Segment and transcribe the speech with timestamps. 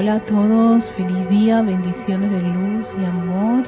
[0.00, 3.66] Hola a todos, feliz día, bendiciones de luz y amor.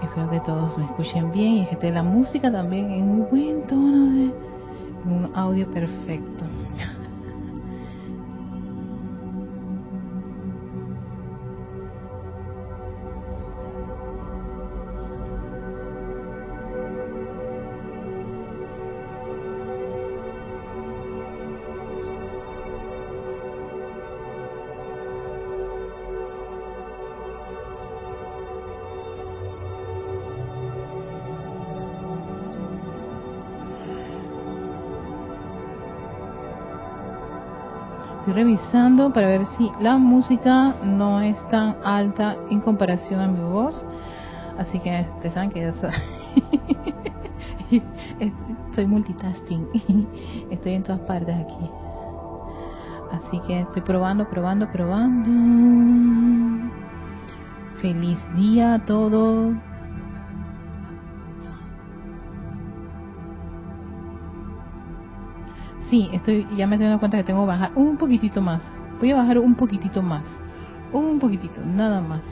[0.00, 3.66] Espero que todos me escuchen bien y que esté la música también en un buen
[3.66, 4.30] tono de
[5.06, 6.44] un audio perfecto.
[38.32, 43.86] Revisando para ver si la música no es tan alta en comparación a mi voz.
[44.58, 45.72] Así que ustedes saben que
[48.20, 49.68] estoy multitasking.
[50.50, 51.70] Estoy en todas partes aquí.
[53.12, 55.30] Así que estoy probando, probando, probando.
[57.80, 59.56] Feliz día a todos.
[65.92, 68.62] Sí, estoy ya me estoy dando cuenta que tengo que bajar un poquitito más.
[68.98, 70.24] Voy a bajar un poquitito más.
[70.90, 72.22] Un poquitito, nada más.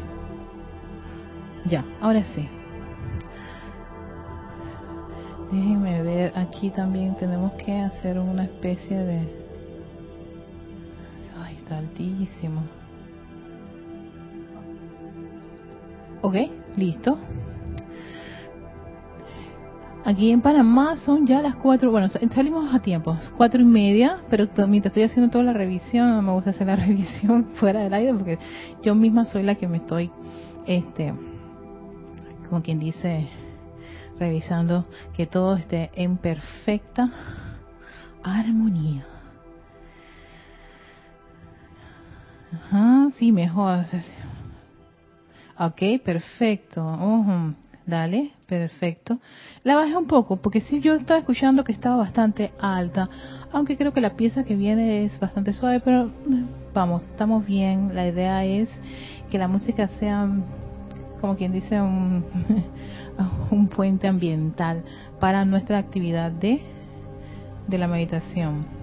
[1.66, 2.48] Ya, ahora sí.
[5.52, 9.28] Déjenme ver, aquí también tenemos que hacer una especie de...
[11.44, 12.62] Ay, está altísimo.
[16.22, 16.36] Ok,
[16.76, 17.18] listo.
[20.04, 24.48] Aquí en Panamá son ya las cuatro, bueno, salimos a tiempo, cuatro y media, pero
[24.66, 28.14] mientras estoy haciendo toda la revisión, no me gusta hacer la revisión fuera del aire
[28.14, 28.38] porque
[28.82, 30.10] yo misma soy la que me estoy,
[30.66, 31.12] este,
[32.48, 33.28] como quien dice,
[34.18, 37.10] revisando que todo esté en perfecta
[38.22, 39.06] armonía.
[42.52, 43.84] Ajá, sí, mejor.
[45.58, 46.82] Ok, perfecto.
[47.86, 49.18] Dale, perfecto.
[49.64, 53.08] La bajé un poco, porque sí yo estaba escuchando que estaba bastante alta,
[53.52, 56.10] aunque creo que la pieza que viene es bastante suave, pero eh,
[56.74, 57.94] vamos, estamos bien.
[57.94, 58.68] La idea es
[59.30, 60.28] que la música sea,
[61.20, 62.24] como quien dice, un,
[63.50, 64.82] un puente ambiental
[65.18, 66.60] para nuestra actividad de,
[67.66, 68.79] de la meditación.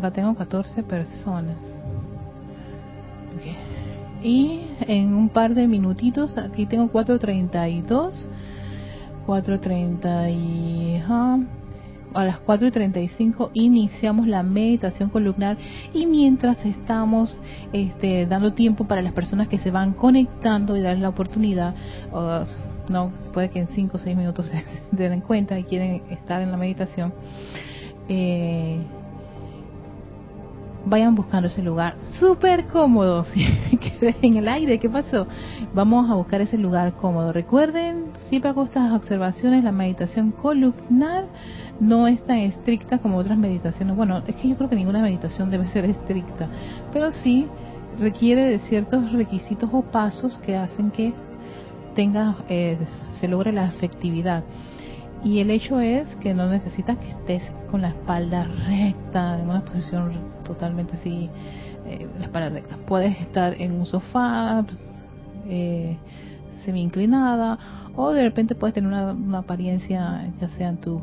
[0.00, 1.58] Acá tengo 14 personas.
[4.22, 8.26] Y en un par de minutitos, aquí tengo 4.32.
[9.26, 11.02] 4.30 y...
[12.14, 15.58] a las 4.35 iniciamos la meditación columnar
[15.92, 17.38] y mientras estamos
[17.74, 21.74] este, dando tiempo para las personas que se van conectando y darles la oportunidad,
[22.88, 24.46] no puede que en 5 o 6 minutos
[24.96, 27.12] se, den cuenta y quieren estar en la meditación,
[28.08, 28.82] eh,
[30.84, 33.24] vayan buscando ese lugar súper cómodo.
[33.80, 35.26] quedé en el aire, ¿qué pasó?
[35.74, 37.32] Vamos a buscar ese lugar cómodo.
[37.32, 41.26] Recuerden, siempre hago estas observaciones, la meditación columnar
[41.80, 43.96] no es tan estricta como otras meditaciones.
[43.96, 46.48] Bueno, es que yo creo que ninguna meditación debe ser estricta,
[46.92, 47.46] pero sí
[47.98, 51.12] requiere de ciertos requisitos o pasos que hacen que
[51.94, 52.78] tenga, eh,
[53.20, 54.44] se logre la efectividad.
[55.22, 59.62] Y el hecho es que no necesitas que estés con la espalda recta, en una
[59.62, 60.12] posición
[60.46, 61.28] totalmente así,
[61.86, 62.30] eh, la.
[62.86, 64.64] Puedes estar en un sofá,
[65.46, 65.96] eh,
[66.64, 67.58] semi inclinada,
[67.96, 71.02] o de repente puedes tener una, apariencia, ya sea en tu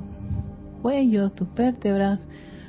[0.82, 2.20] cuello, tus vértebras,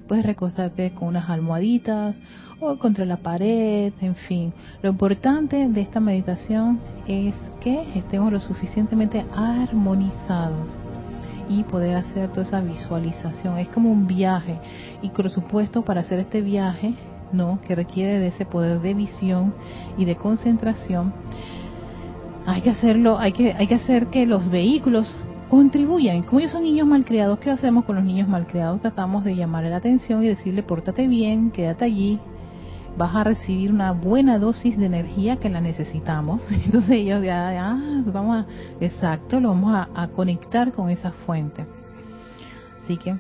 [0.06, 2.14] puedes recostarte con unas almohaditas
[2.60, 4.53] o contra la pared, en fin.
[4.82, 10.69] Lo importante de esta meditación es que estemos lo suficientemente armonizados
[11.48, 13.59] y poder hacer toda esa visualización.
[13.59, 14.59] Es como un viaje
[15.03, 16.94] y por supuesto para hacer este viaje,
[17.32, 17.61] ¿no?
[17.67, 19.55] Que requiere de ese poder de visión
[19.96, 21.12] y de concentración,
[22.46, 25.14] hay que hacerlo, hay que, hay que hacer que los vehículos
[25.50, 26.23] contribuyan.
[26.23, 28.81] Como ellos son niños malcriados, ¿qué hacemos con los niños malcriados?
[28.81, 32.19] Tratamos de llamarle la atención y decirle, pórtate bien, quédate allí,
[32.99, 36.43] vas a recibir una buena dosis de energía que la necesitamos.
[36.50, 38.47] Entonces ellos ya, ah, vamos a,
[38.85, 41.65] exacto, lo vamos a, conectar con esa fuente.
[42.83, 43.12] Así que,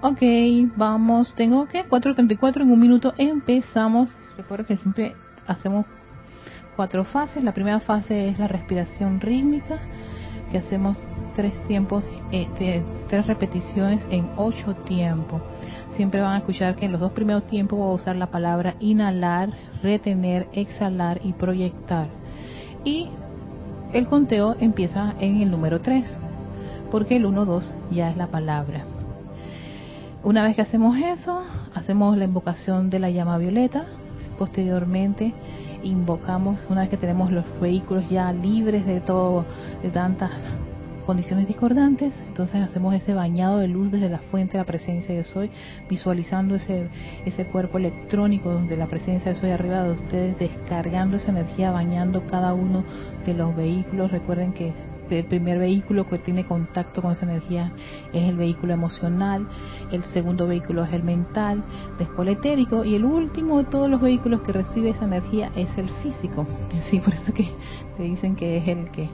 [0.00, 4.08] ok, vamos, tengo que 4.34 en un minuto empezamos.
[4.36, 5.86] Recuerda que siempre hacemos
[6.76, 7.42] cuatro fases.
[7.42, 9.78] La primera fase es la respiración rítmica,
[10.50, 10.98] que hacemos
[11.34, 15.42] tres tiempos, eh, tres repeticiones en ocho tiempos.
[15.96, 18.74] Siempre van a escuchar que en los dos primeros tiempos voy a usar la palabra
[18.80, 19.50] inhalar,
[19.82, 22.08] retener, exhalar y proyectar.
[22.84, 23.08] Y
[23.92, 26.06] el conteo empieza en el número 3,
[26.90, 28.84] porque el 1, 2 ya es la palabra.
[30.22, 31.42] Una vez que hacemos eso,
[31.74, 33.86] hacemos la invocación de la llama violeta,
[34.38, 35.32] posteriormente
[35.82, 39.44] invocamos, una vez que tenemos los vehículos ya libres de todo,
[39.82, 40.30] de tantas
[41.06, 45.22] condiciones discordantes, entonces hacemos ese bañado de luz desde la fuente de la presencia de
[45.22, 45.50] Soy,
[45.88, 46.88] visualizando ese,
[47.24, 52.26] ese cuerpo electrónico de la presencia de Soy arriba de ustedes, descargando esa energía, bañando
[52.26, 52.84] cada uno
[53.24, 54.10] de los vehículos.
[54.10, 54.72] Recuerden que
[55.10, 57.72] el primer vehículo que tiene contacto con esa energía
[58.12, 59.46] es el vehículo emocional,
[59.92, 61.62] el segundo vehículo es el mental,
[61.98, 65.68] después el etérico y el último de todos los vehículos que recibe esa energía es
[65.76, 66.46] el físico.
[66.90, 67.50] Sí, por eso que
[67.96, 69.08] te dicen que es el que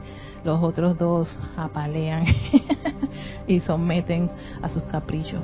[0.44, 2.24] los otros dos apalean
[3.46, 4.30] y someten
[4.60, 5.40] a sus caprichos,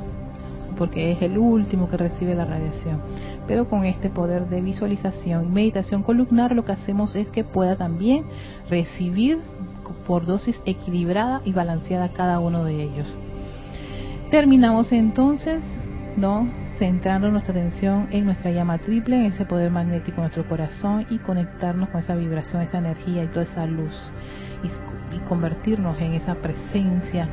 [0.77, 3.01] porque es el último que recibe la radiación.
[3.47, 7.77] Pero con este poder de visualización y meditación columnar lo que hacemos es que pueda
[7.77, 8.25] también
[8.69, 9.39] recibir
[10.07, 13.17] por dosis equilibrada y balanceada cada uno de ellos.
[14.31, 15.63] Terminamos entonces,
[16.17, 16.49] ¿no?
[16.79, 21.19] Centrando nuestra atención en nuestra llama triple, en ese poder magnético de nuestro corazón y
[21.19, 24.13] conectarnos con esa vibración, esa energía y toda esa luz
[24.63, 27.29] y, convertirnos en esa presencia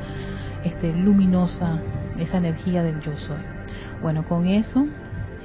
[0.64, 1.78] este, luminosa,
[2.18, 3.38] esa energía del yo soy.
[4.02, 4.86] Bueno, con eso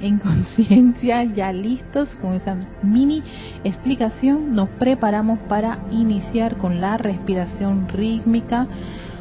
[0.02, 3.22] en conciencia, ya listos con esa mini
[3.64, 8.66] explicación, nos preparamos para iniciar con la respiración rítmica.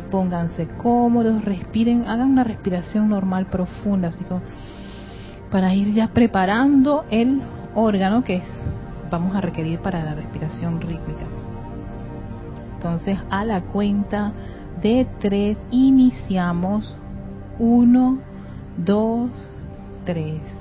[0.10, 4.42] Pónganse cómodos, respiren, hagan una respiración normal profunda, así como
[5.50, 7.42] para ir ya preparando el
[7.76, 8.48] órgano que es,
[9.10, 11.26] vamos a requerir para la respiración rítmica.
[12.76, 14.34] Entonces, a la cuenta
[14.82, 16.98] de tres, iniciamos.
[17.60, 18.18] Uno,
[18.78, 19.30] dos,
[20.04, 20.61] tres.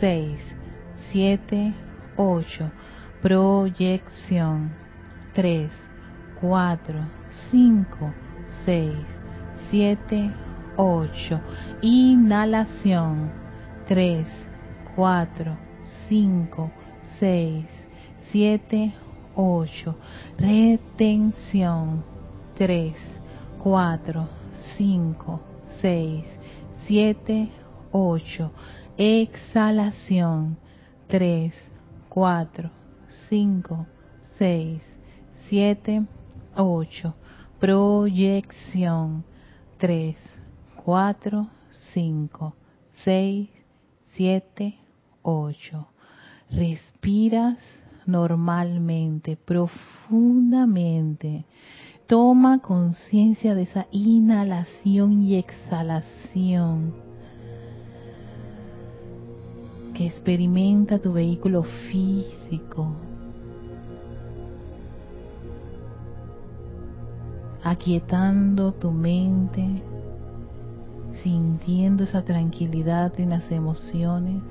[0.00, 0.40] 6,
[1.12, 1.74] 7,
[2.16, 2.70] 8.
[3.22, 4.72] Proyección.
[5.34, 5.70] 3,
[6.40, 6.94] 4,
[7.50, 8.14] 5,
[8.64, 8.94] 6,
[9.70, 10.30] 7,
[10.76, 11.40] 8.
[11.82, 13.30] Inhalación.
[13.86, 14.26] 3,
[14.96, 15.56] 4,
[16.08, 16.70] 5,
[17.20, 17.66] 6,
[18.32, 18.94] 7,
[19.34, 19.96] 8.
[20.38, 22.04] Retención.
[22.56, 22.94] 3,
[23.58, 24.28] 4,
[24.76, 25.40] 5,
[25.80, 26.24] 6,
[26.86, 27.52] 7,
[27.92, 28.50] 8
[28.96, 30.56] Exhalación.
[31.08, 31.52] 3,
[32.08, 32.70] 4,
[33.28, 33.86] 5,
[34.38, 34.82] 6,
[35.48, 36.06] 7,
[36.56, 37.14] 8.
[37.58, 39.24] Proyección.
[39.78, 40.16] 3,
[40.76, 41.48] 4,
[41.92, 42.54] 5,
[43.04, 43.48] 6,
[44.12, 44.78] 7,
[45.22, 45.88] 8.
[46.50, 47.58] Respiras
[48.06, 51.44] normalmente, profundamente.
[52.06, 57.13] Toma conciencia de esa inhalación y exhalación
[59.94, 62.92] que experimenta tu vehículo físico,
[67.62, 69.82] aquietando tu mente,
[71.22, 74.42] sintiendo esa tranquilidad en las emociones,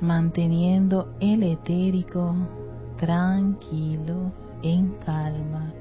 [0.00, 2.34] manteniendo el etérico
[2.98, 4.32] tranquilo,
[4.62, 5.72] en calma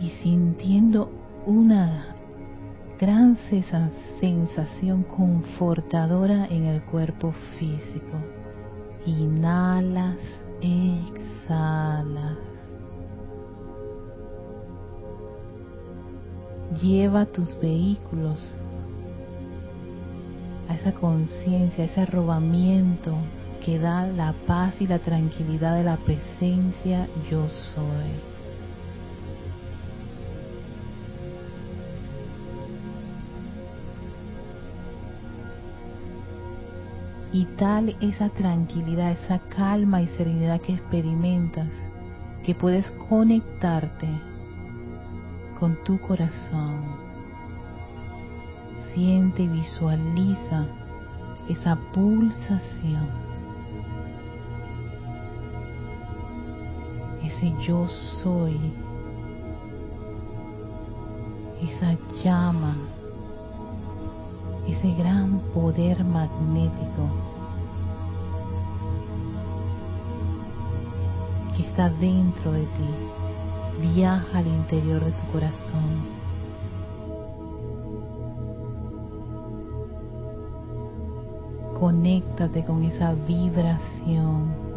[0.00, 1.10] y sintiendo
[1.44, 2.17] una
[2.98, 3.38] gran
[4.20, 8.16] sensación confortadora en el cuerpo físico.
[9.06, 10.16] Inhalas,
[10.60, 12.38] exhalas.
[16.82, 18.56] Lleva tus vehículos
[20.68, 23.14] a esa conciencia, ese arrobamiento
[23.64, 28.27] que da la paz y la tranquilidad de la presencia yo soy.
[37.32, 41.68] Y tal esa tranquilidad, esa calma y serenidad que experimentas,
[42.42, 44.08] que puedes conectarte
[45.58, 46.82] con tu corazón.
[48.94, 50.66] Siente y visualiza
[51.48, 53.08] esa pulsación.
[57.22, 58.58] Ese yo soy.
[61.60, 62.87] Esa llama.
[64.68, 67.08] Ese gran poder magnético
[71.56, 72.90] que está dentro de ti.
[73.80, 76.18] Viaja al interior de tu corazón
[81.78, 84.67] conéctate con esa vibración.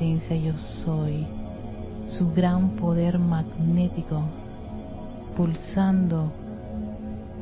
[0.00, 1.26] Yo soy,
[2.06, 4.22] su gran poder magnético
[5.36, 6.32] pulsando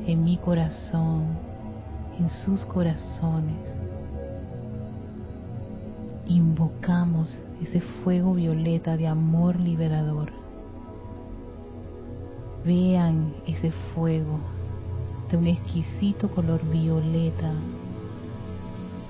[0.05, 1.38] en mi corazón,
[2.19, 3.65] en sus corazones.
[6.27, 10.33] Invocamos ese fuego violeta de amor liberador.
[12.65, 14.41] Vean ese fuego
[15.31, 17.53] de un exquisito color violeta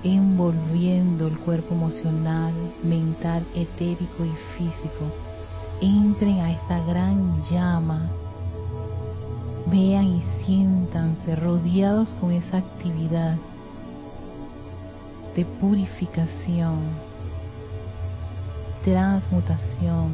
[0.05, 2.53] envolviendo el cuerpo emocional,
[2.83, 5.05] mental, etérico y físico.
[5.81, 8.09] Entren a esta gran llama,
[9.67, 13.37] vean y siéntanse rodeados con esa actividad
[15.35, 16.79] de purificación,
[18.85, 20.13] transmutación,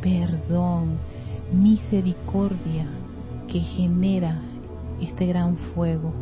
[0.00, 0.98] perdón,
[1.52, 2.86] misericordia
[3.46, 4.40] que genera
[5.00, 6.12] este gran fuego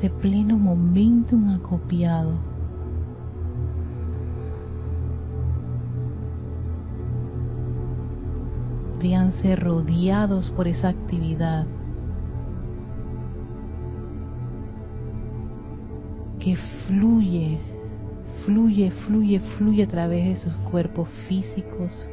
[0.00, 2.32] ese pleno momentum acopiado.
[8.98, 11.66] Véanse rodeados por esa actividad
[16.38, 17.58] que fluye,
[18.46, 22.08] fluye, fluye, fluye a través de sus cuerpos físicos,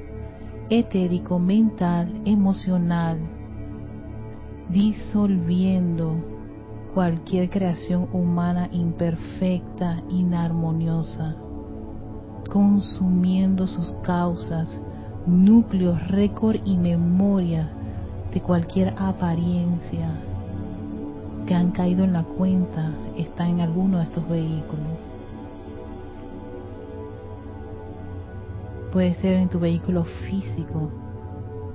[0.69, 3.17] etérico, mental, emocional,
[4.69, 6.36] disolviendo
[6.97, 11.35] cualquier creación humana imperfecta, inarmoniosa,
[12.49, 14.81] consumiendo sus causas,
[15.27, 17.69] núcleos, récord y memoria
[18.33, 20.09] de cualquier apariencia
[21.45, 24.97] que han caído en la cuenta está en alguno de estos vehículos.
[28.91, 30.89] Puede ser en tu vehículo físico.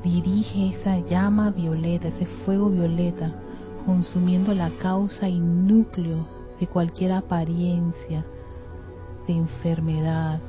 [0.03, 3.33] Dirige esa llama violeta, ese fuego violeta
[3.85, 6.27] consumiendo la causa y núcleo
[6.61, 8.25] de cualquier apariencia
[9.27, 10.41] de enfermedad.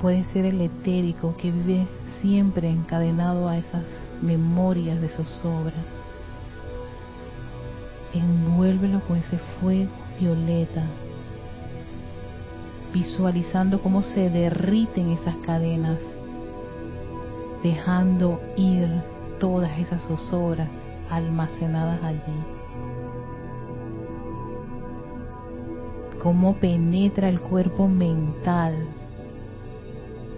[0.00, 1.86] Puede ser el etérico que vive
[2.20, 3.84] siempre encadenado a esas
[4.22, 5.74] memorias de zozobra.
[8.12, 10.84] Envuélvelo con ese fuego violeta,
[12.92, 15.98] visualizando cómo se derriten esas cadenas,
[17.62, 18.88] dejando ir
[19.40, 20.83] todas esas zozobras
[21.16, 22.38] almacenadas allí.
[26.22, 28.74] Cómo penetra el cuerpo mental,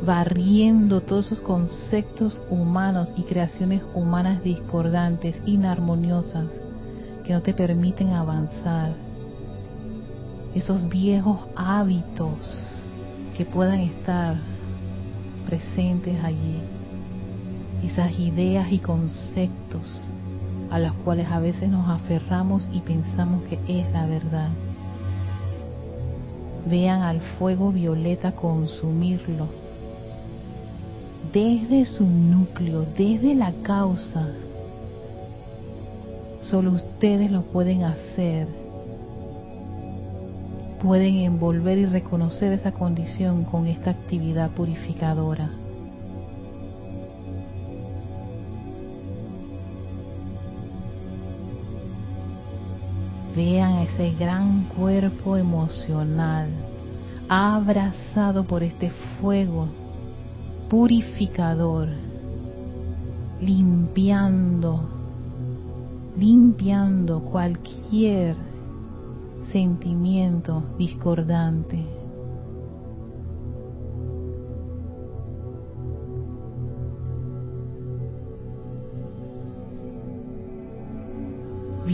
[0.04, 6.48] barriendo todos esos conceptos humanos y creaciones humanas discordantes, inarmoniosas,
[7.24, 8.94] que no te permiten avanzar.
[10.54, 12.58] Esos viejos hábitos
[13.36, 14.36] que puedan estar
[15.46, 16.60] presentes allí.
[17.84, 20.00] Esas ideas y conceptos
[20.70, 24.48] a las cuales a veces nos aferramos y pensamos que es la verdad.
[26.68, 29.46] Vean al fuego violeta consumirlo
[31.32, 34.26] desde su núcleo, desde la causa.
[36.42, 38.48] Solo ustedes lo pueden hacer.
[40.82, 45.50] Pueden envolver y reconocer esa condición con esta actividad purificadora.
[53.36, 56.48] Vean ese gran cuerpo emocional
[57.28, 58.90] abrazado por este
[59.20, 59.68] fuego
[60.70, 61.88] purificador,
[63.40, 64.80] limpiando,
[66.16, 68.36] limpiando cualquier
[69.52, 71.95] sentimiento discordante.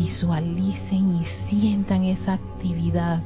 [0.02, 3.22] Visualicen y sientan esa actividad,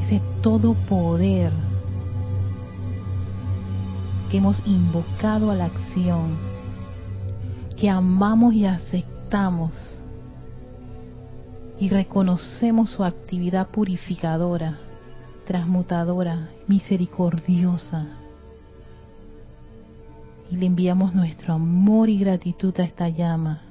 [0.00, 1.52] ese todo poder
[4.30, 6.38] que hemos invocado a la acción,
[7.76, 9.72] que amamos y aceptamos
[11.78, 14.78] y reconocemos su actividad purificadora,
[15.46, 18.06] transmutadora, misericordiosa.
[20.50, 23.67] Y le enviamos nuestro amor y gratitud a esta llama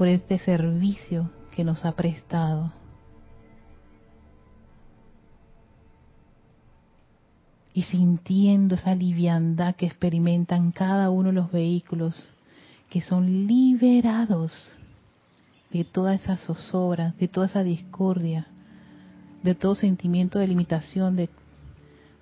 [0.00, 2.72] por este servicio que nos ha prestado.
[7.74, 12.32] Y sintiendo esa liviandad que experimentan cada uno de los vehículos
[12.88, 14.78] que son liberados
[15.70, 18.46] de toda esa zozobra, de toda esa discordia,
[19.42, 21.28] de todo sentimiento de limitación de,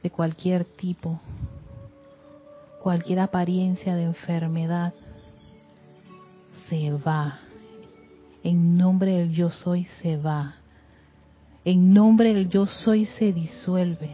[0.03, 1.21] de cualquier tipo,
[2.83, 4.95] cualquier apariencia de enfermedad,
[6.69, 7.43] se va.
[8.49, 10.55] En nombre del yo soy se va.
[11.67, 14.09] En nombre del yo soy se disuelve.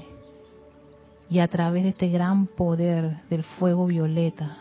[1.30, 4.56] Y a través de este gran poder del fuego violeta,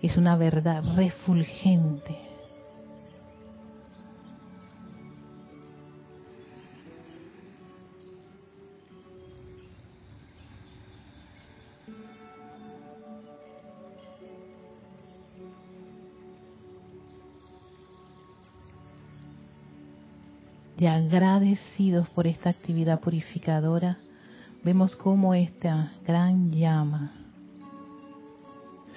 [0.00, 2.16] es una verdad refulgente.
[20.84, 23.96] Y agradecidos por esta actividad purificadora,
[24.62, 27.10] vemos cómo esta gran llama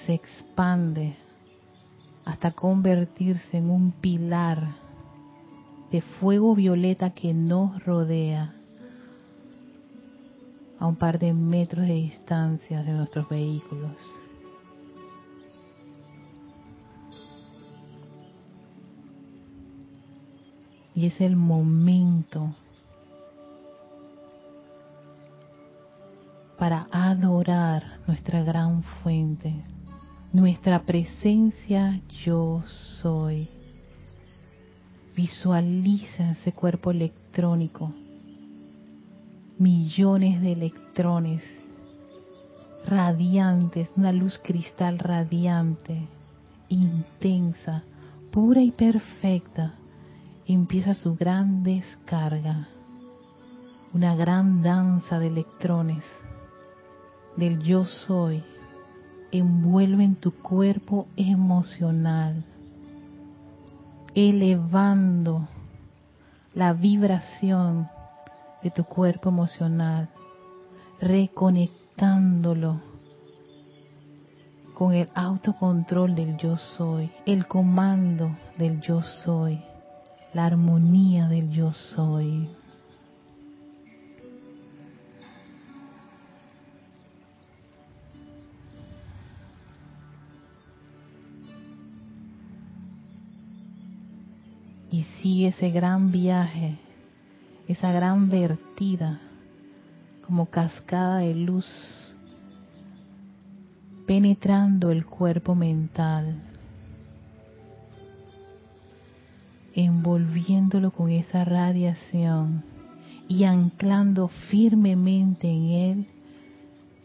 [0.06, 1.16] se expande
[2.26, 4.68] hasta convertirse en un pilar
[5.90, 8.54] de fuego violeta que nos rodea
[10.80, 14.27] a un par de metros de distancia de nuestros vehículos.
[20.98, 22.56] Y es el momento
[26.58, 29.54] para adorar nuestra gran fuente
[30.34, 32.64] nuestra presencia yo
[33.02, 33.50] soy.
[35.16, 37.92] Visualiza ese cuerpo electrónico,
[39.58, 41.44] millones de electrones
[42.86, 46.08] radiantes, una luz cristal radiante,
[46.70, 47.84] intensa,
[48.32, 49.74] pura y perfecta,
[50.48, 52.70] empieza su gran descarga,
[53.94, 56.04] una gran danza de electrones
[57.36, 58.44] del yo soy
[59.32, 62.46] envuelve en tu cuerpo emocional,
[64.16, 65.48] elevando
[66.54, 67.90] la vibración
[68.64, 70.10] de tu cuerpo emocional,
[71.00, 72.82] reconectándolo
[74.74, 79.62] con el autocontrol del yo soy, el comando del yo soy,
[80.38, 82.48] la armonía del yo soy.
[94.92, 96.78] y sigue ese gran viaje,
[97.68, 99.20] esa gran vertida
[100.26, 101.66] como cascada de luz
[104.06, 106.42] penetrando el cuerpo mental,
[109.78, 112.64] envolviéndolo con esa radiación
[113.30, 116.08] y anclando firmemente en él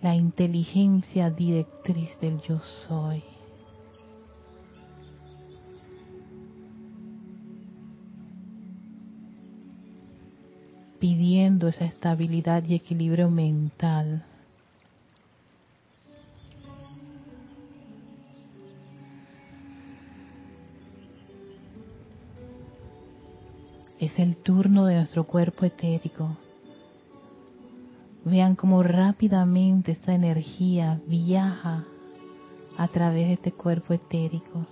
[0.01, 3.23] la inteligencia directriz del yo soy.
[10.99, 14.25] pidiendo esa estabilidad y equilibrio mental.
[24.03, 26.37] Es el turno de nuestro cuerpo etérico.
[28.25, 31.85] Vean cómo rápidamente esta energía viaja
[32.77, 34.67] a través de este cuerpo etérico,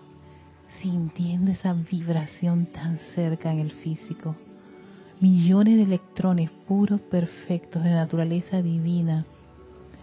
[0.82, 4.34] sintiendo esa vibración tan cerca en el físico
[5.20, 9.26] millones de electrones puros perfectos de naturaleza divina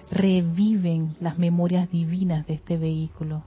[0.09, 3.43] reviven las memorias divinas de este vehículo.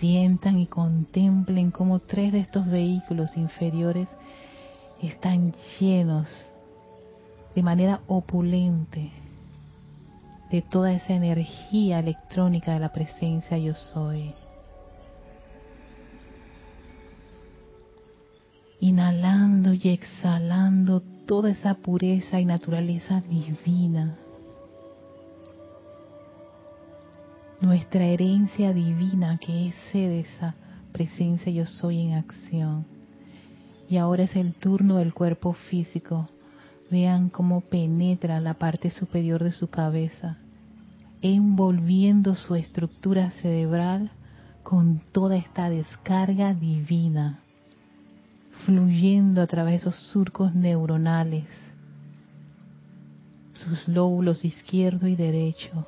[0.00, 4.06] Sientan y contemplen cómo tres de estos vehículos inferiores
[5.02, 6.28] están llenos
[7.54, 9.10] de manera opulente
[10.50, 14.34] de toda esa energía electrónica de la presencia yo soy.
[18.80, 24.16] Inhalando y exhalando toda esa pureza y naturaleza divina.
[27.60, 30.54] Nuestra herencia divina que es de esa
[30.92, 32.86] presencia yo soy en acción.
[33.88, 36.28] Y ahora es el turno del cuerpo físico
[36.90, 40.38] Vean cómo penetra la parte superior de su cabeza,
[41.20, 44.10] envolviendo su estructura cerebral
[44.62, 47.40] con toda esta descarga divina,
[48.64, 51.46] fluyendo a través de esos surcos neuronales,
[53.52, 55.86] sus lóbulos izquierdo y derecho,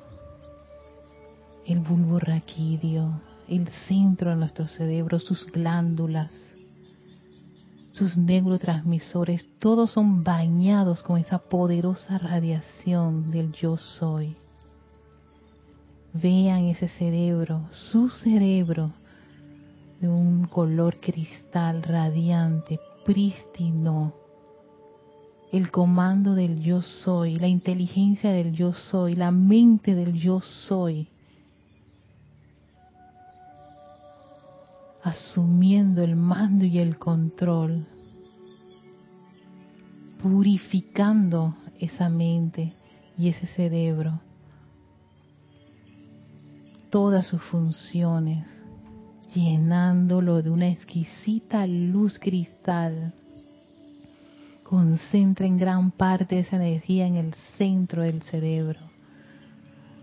[1.71, 6.31] el bulbo raquídeo, el centro de nuestro cerebro, sus glándulas,
[7.91, 14.35] sus neurotransmisores, todos son bañados con esa poderosa radiación del yo soy.
[16.13, 18.91] Vean ese cerebro, su cerebro,
[20.01, 24.13] de un color cristal radiante, prístino.
[25.51, 31.07] El comando del yo soy, la inteligencia del yo soy, la mente del yo soy.
[35.03, 37.85] Asumiendo el mando y el control,
[40.21, 42.73] purificando esa mente
[43.17, 44.21] y ese cerebro,
[46.91, 48.47] todas sus funciones,
[49.33, 53.13] llenándolo de una exquisita luz cristal.
[54.63, 58.79] Concentren gran parte esa energía en el centro del cerebro.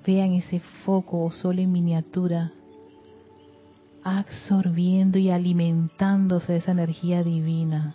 [0.04, 2.52] Vean ese foco o sol en miniatura
[4.16, 7.94] absorbiendo y alimentándose de esa energía divina.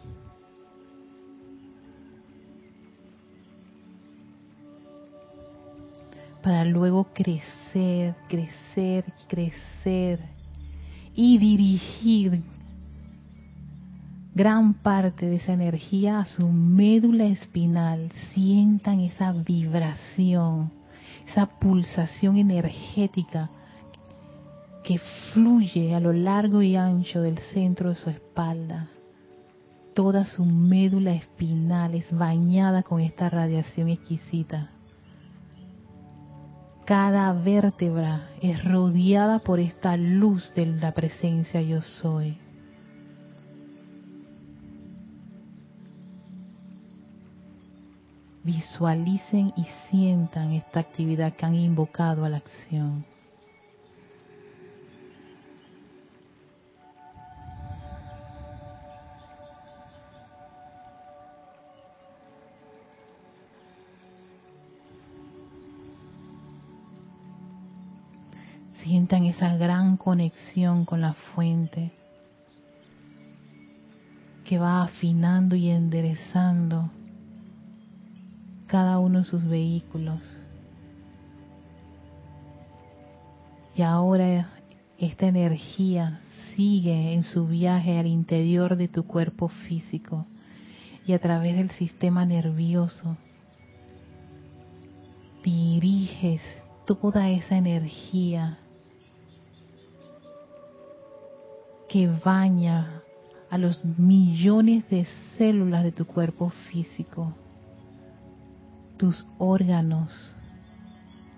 [6.43, 10.19] Para luego crecer, crecer, crecer
[11.15, 12.43] y dirigir
[14.35, 18.11] gran parte de esa energía a su médula espinal.
[18.33, 20.71] Sientan esa vibración,
[21.27, 23.49] esa pulsación energética
[24.83, 24.99] que
[25.33, 28.89] fluye a lo largo y ancho del centro de su espalda.
[29.93, 34.71] Toda su médula espinal es bañada con esta radiación exquisita.
[36.85, 42.37] Cada vértebra es rodeada por esta luz de la presencia yo soy.
[48.43, 53.12] Visualicen y sientan esta actividad que han invocado a la acción.
[69.11, 71.91] Esa gran conexión con la fuente
[74.45, 76.89] que va afinando y enderezando
[78.65, 80.21] cada uno de sus vehículos.
[83.75, 84.49] Y ahora
[84.97, 86.21] esta energía
[86.55, 90.25] sigue en su viaje al interior de tu cuerpo físico
[91.05, 93.17] y a través del sistema nervioso
[95.43, 96.41] diriges
[96.85, 98.59] toda esa energía
[101.93, 103.03] que baña
[103.51, 105.05] a los millones de
[105.37, 107.35] células de tu cuerpo físico,
[108.97, 110.35] tus órganos,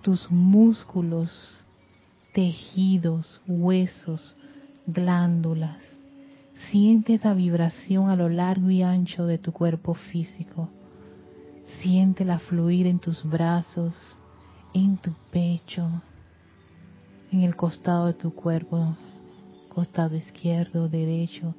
[0.02, 1.66] tus músculos,
[2.34, 4.38] tejidos, huesos,
[4.88, 5.82] glándulas.
[6.72, 10.70] Siente esa vibración a lo largo y ancho de tu cuerpo físico.
[11.82, 13.94] Siéntela fluir en tus brazos,
[14.74, 16.02] en tu pecho,
[17.34, 18.96] en el costado de tu cuerpo,
[19.76, 21.54] costado izquierdo, derecho,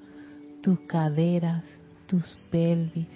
[0.63, 1.65] tus caderas,
[2.07, 3.07] tus pelvis.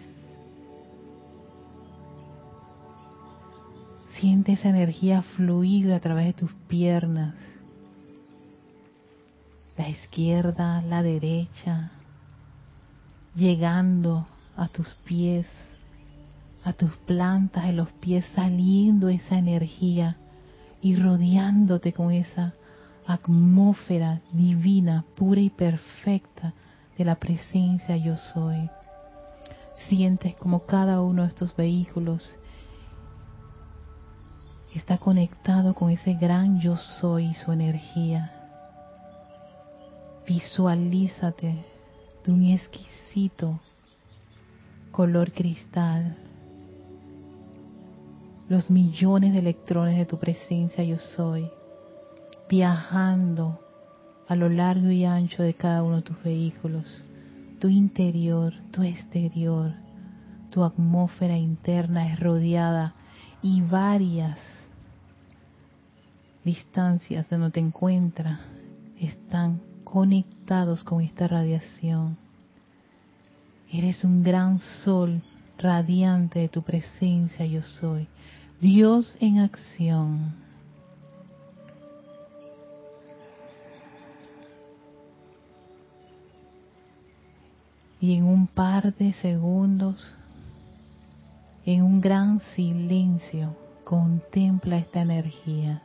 [4.19, 7.35] Siente esa energía fluir a través de tus piernas,
[9.79, 11.93] la izquierda, la derecha,
[13.35, 15.47] llegando a tus pies,
[16.63, 20.19] a tus plantas de los pies, saliendo esa energía
[20.83, 22.53] y rodeándote con esa
[23.13, 26.55] atmósfera divina, pura y perfecta
[26.97, 28.71] de la presencia yo soy.
[29.89, 32.37] Sientes como cada uno de estos vehículos
[34.75, 38.33] está conectado con ese gran yo soy y su energía.
[40.27, 41.65] Visualízate
[42.25, 43.59] de un exquisito
[44.91, 46.17] color cristal.
[48.49, 51.51] Los millones de electrones de tu presencia yo soy,
[52.51, 53.61] viajando
[54.27, 57.05] a lo largo y ancho de cada uno de tus vehículos,
[57.61, 59.73] tu interior, tu exterior,
[60.51, 62.93] tu atmósfera interna es rodeada
[63.41, 64.39] y varias
[66.45, 68.41] distancias de donde te encuentras
[68.99, 72.17] están conectados con esta radiación.
[73.73, 75.23] Eres un gran sol
[75.57, 78.09] radiante de tu presencia, yo soy.
[78.61, 80.50] Dios en acción.
[88.01, 90.17] Y en un par de segundos,
[91.67, 95.83] en un gran silencio, contempla esta energía.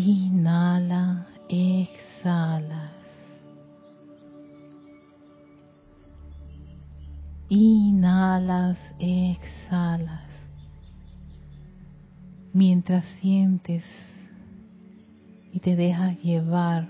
[0.00, 2.92] Inhala, exhalas.
[7.48, 10.30] Inhalas, exhalas.
[12.52, 13.82] Mientras sientes
[15.52, 16.86] y te dejas llevar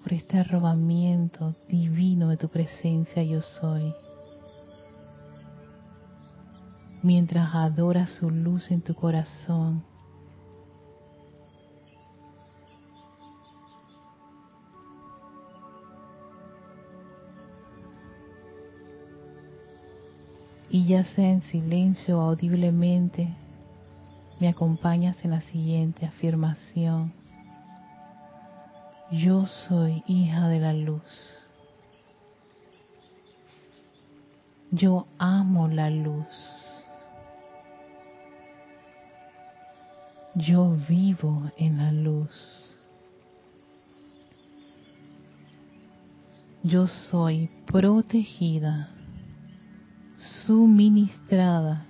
[0.00, 3.92] por este arrobamiento divino de tu presencia yo soy.
[7.02, 9.90] Mientras adoras su luz en tu corazón
[20.70, 23.28] y ya sea en silencio o audiblemente,
[24.38, 27.12] me acompañas en la siguiente afirmación.
[29.10, 31.48] Yo soy hija de la luz.
[34.70, 36.26] Yo amo la luz.
[40.36, 42.76] Yo vivo en la luz.
[46.62, 48.94] Yo soy protegida
[50.46, 51.86] suministrada,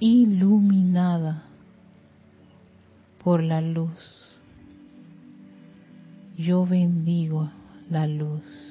[0.00, 1.44] iluminada
[3.22, 4.40] por la luz.
[6.36, 7.50] Yo bendigo
[7.90, 8.63] la luz.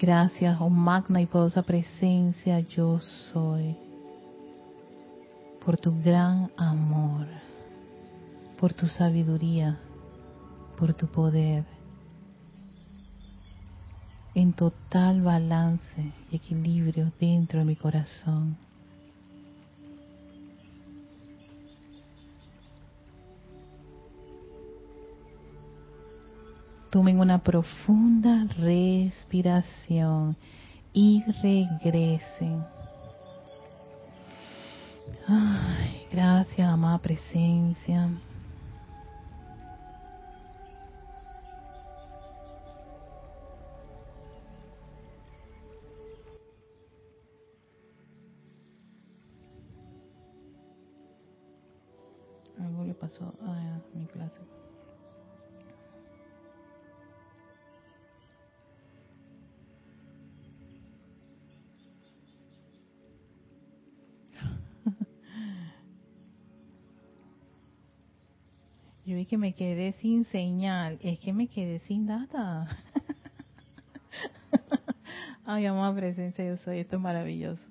[0.00, 3.76] Gracias, oh magna y poderosa presencia, yo soy,
[5.62, 7.26] por tu gran amor,
[8.58, 9.78] por tu sabiduría,
[10.78, 11.66] por tu poder,
[14.34, 18.56] en total balance y equilibrio dentro de mi corazón.
[26.90, 30.36] Tomen una profunda respiración
[30.92, 32.64] y regresen.
[36.10, 38.10] Gracias, amada presencia.
[52.58, 54.40] Algo le pasó a mi clase.
[69.30, 70.98] Que me quedé sin señal.
[71.02, 72.66] Es que me quedé sin data.
[75.46, 76.80] Ay, amada presencia, yo soy.
[76.80, 77.62] Esto es maravilloso.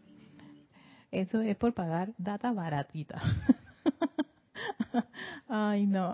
[1.11, 3.21] Eso es por pagar data baratita.
[5.49, 6.13] Ay, no.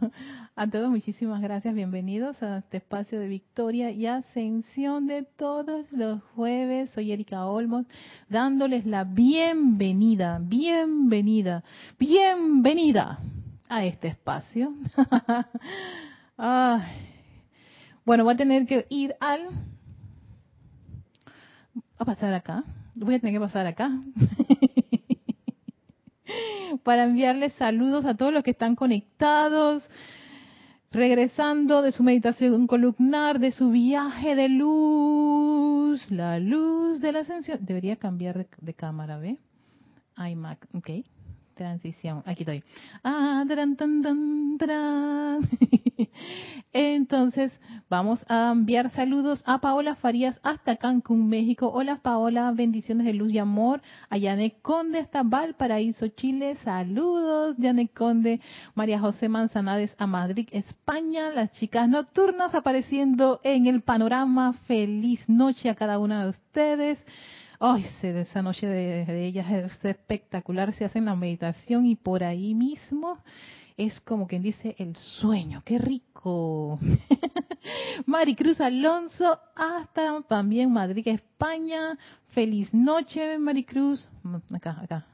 [0.56, 1.74] A todos muchísimas gracias.
[1.74, 6.90] Bienvenidos a este espacio de victoria y ascensión de todos los jueves.
[6.90, 7.86] Soy Erika Olmos,
[8.28, 11.64] dándoles la bienvenida, bienvenida,
[11.98, 13.18] bienvenida
[13.72, 14.74] a este espacio.
[18.04, 19.42] Bueno, voy a tener que ir al...
[21.98, 22.64] A pasar acá.
[22.96, 23.92] Voy a tener que pasar acá.
[26.82, 29.84] para enviarles saludos a todos los que están conectados,
[30.90, 37.58] regresando de su meditación columnar, de su viaje de luz, la luz de la ascensión.
[37.62, 39.38] Debería cambiar de, cámara, ¿ve?
[40.16, 40.90] iMac, ok.
[41.54, 42.64] Transición, aquí estoy.
[43.04, 43.44] Ah,
[46.72, 47.52] Entonces,
[47.90, 51.70] vamos a enviar saludos a Paola Farías hasta Cancún, México.
[51.72, 53.82] Hola Paola, bendiciones de luz y amor.
[54.08, 56.56] A Yanek Conde hasta Valparaíso, Chile.
[56.64, 58.40] Saludos, Yanek Conde.
[58.74, 61.30] María José Manzanades a Madrid, España.
[61.30, 64.54] Las chicas nocturnas apareciendo en el panorama.
[64.66, 67.04] Feliz noche a cada una de ustedes.
[67.64, 70.74] Ay, de esa noche de, ellas es espectacular.
[70.74, 73.18] Se hacen la meditación y por ahí mismo
[73.76, 75.62] es como quien dice el sueño.
[75.64, 76.80] ¡Qué rico!
[78.06, 81.96] Maricruz Alonso, hasta también Madrid, España.
[82.30, 84.08] Feliz noche, Maricruz.
[84.24, 85.06] Mm, acá, acá.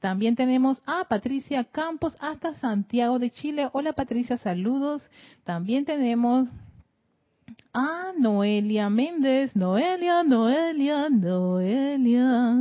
[0.00, 3.68] También tenemos a Patricia Campos hasta Santiago de Chile.
[3.72, 5.08] Hola Patricia, saludos.
[5.44, 6.48] También tenemos
[7.74, 12.54] Ah, Noelia Méndez, Noelia, Noelia, Noelia.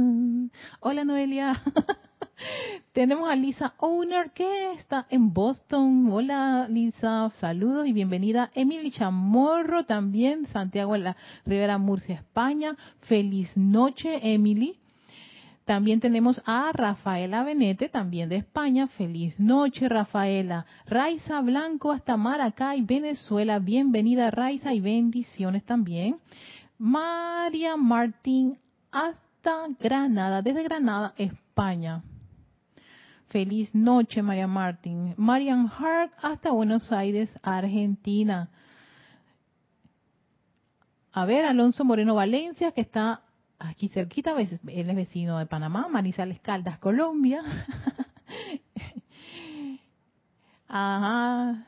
[0.80, 1.62] Hola Noelia.
[2.94, 6.10] Tenemos a Lisa Owner que está en Boston.
[6.12, 8.52] Hola Lisa, saludos y bienvenida.
[8.56, 12.76] Emily Chamorro también, Santiago de la Rivera Murcia, España.
[13.02, 14.81] Feliz noche Emily.
[15.66, 18.88] También tenemos a Rafaela Benete, también de España.
[18.88, 20.66] Feliz noche, Rafaela.
[20.88, 23.60] Raiza Blanco hasta Maracay, Venezuela.
[23.60, 26.18] Bienvenida, Raiza, y bendiciones también.
[26.78, 28.58] María Martín
[28.92, 32.02] hasta Granada, desde Granada, España.
[33.28, 35.14] Feliz noche, María Martín.
[35.16, 38.50] Marian Hart hasta Buenos Aires, Argentina.
[41.14, 43.22] A ver, Alonso Moreno Valencia, que está
[43.62, 47.42] aquí cerquita, él es vecino de Panamá, Manizales Caldas, Colombia.
[50.68, 51.68] Ajá.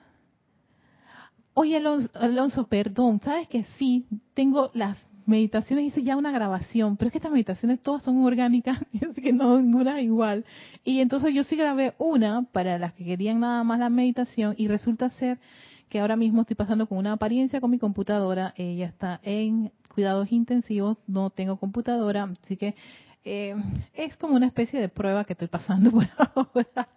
[1.54, 7.12] Oye, Alonso, perdón, sabes que sí, tengo las meditaciones, hice ya una grabación, pero es
[7.12, 8.80] que estas meditaciones todas son orgánicas,
[9.12, 10.46] así que no ninguna igual.
[10.84, 14.68] Y entonces yo sí grabé una para las que querían nada más la meditación y
[14.68, 15.40] resulta ser
[15.90, 20.32] que ahora mismo estoy pasando con una apariencia con mi computadora, ella está en cuidados
[20.32, 22.76] intensivos, no tengo computadora, así que
[23.24, 23.56] eh,
[23.94, 26.90] es como una especie de prueba que estoy pasando por ahora.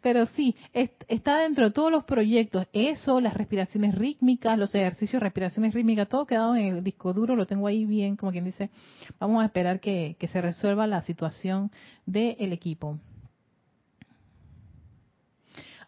[0.00, 2.66] Pero sí, está dentro de todos los proyectos.
[2.72, 7.46] Eso, las respiraciones rítmicas, los ejercicios respiraciones rítmicas, todo quedado en el disco duro, lo
[7.46, 8.70] tengo ahí bien, como quien dice,
[9.18, 11.70] vamos a esperar que, se resuelva la situación
[12.04, 12.98] del equipo.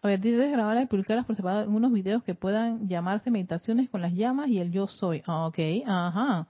[0.01, 3.89] A ver, dice grabar y publicarlas por separado en unos videos que puedan llamarse meditaciones
[3.89, 5.21] con las llamas y el yo soy.
[5.27, 6.47] Ah, ok, ajá.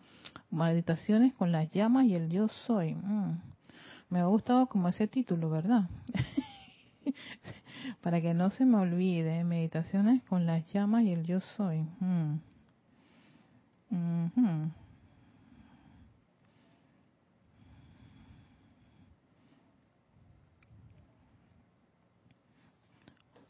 [0.51, 2.93] Meditaciones con las llamas y el yo soy.
[2.93, 3.41] Mm.
[4.09, 5.89] Me ha gustado como ese título, ¿verdad?
[8.01, 11.88] Para que no se me olvide, meditaciones con las llamas y el yo soy.
[11.99, 12.35] Mm.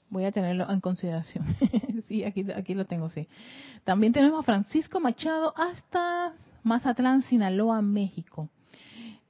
[0.09, 1.45] Voy a tenerlo en consideración.
[2.07, 3.27] sí, aquí, aquí lo tengo, sí.
[3.83, 6.33] También tenemos a Francisco Machado hasta
[6.63, 8.49] Mazatlán, Sinaloa, México.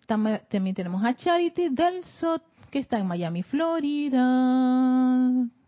[0.07, 4.19] También tenemos a Charity del Sot, que está en Miami, Florida.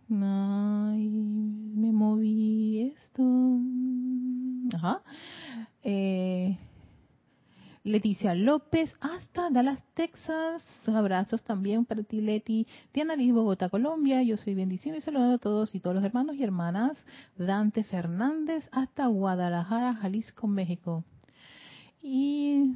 [0.09, 3.23] Ay, me moví esto.
[4.75, 5.01] Ajá.
[5.83, 6.57] Eh,
[7.83, 10.63] Leticia López hasta Dallas, Texas.
[10.85, 12.67] Abrazos también para ti, Leti.
[12.93, 14.21] Diana Liz, Bogotá, Colombia.
[14.21, 16.95] Yo soy bendición y saludo a todos y todos los hermanos y hermanas.
[17.37, 21.03] Dante Fernández hasta Guadalajara, Jalisco, México.
[22.03, 22.75] Y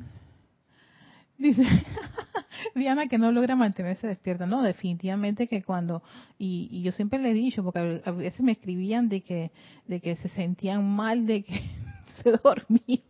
[1.38, 1.64] dice
[2.76, 4.48] Diana que no logra mantenerse despierta.
[4.48, 6.02] No, definitivamente que cuando,
[6.40, 9.52] y, y yo siempre le he dicho, porque a veces me escribían de que,
[9.88, 11.62] de que se sentían mal, de que
[12.24, 13.04] se dormía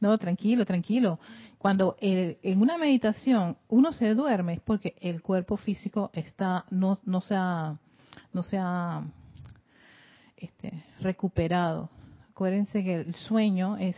[0.00, 1.18] no, tranquilo, tranquilo.
[1.58, 7.20] Cuando en una meditación uno se duerme es porque el cuerpo físico está no no
[7.20, 7.78] se ha
[8.32, 9.02] no se ha
[10.36, 11.88] este, recuperado.
[12.30, 13.96] Acuérdense que el sueño es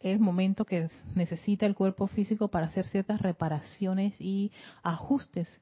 [0.00, 5.60] el momento que necesita el cuerpo físico para hacer ciertas reparaciones y ajustes.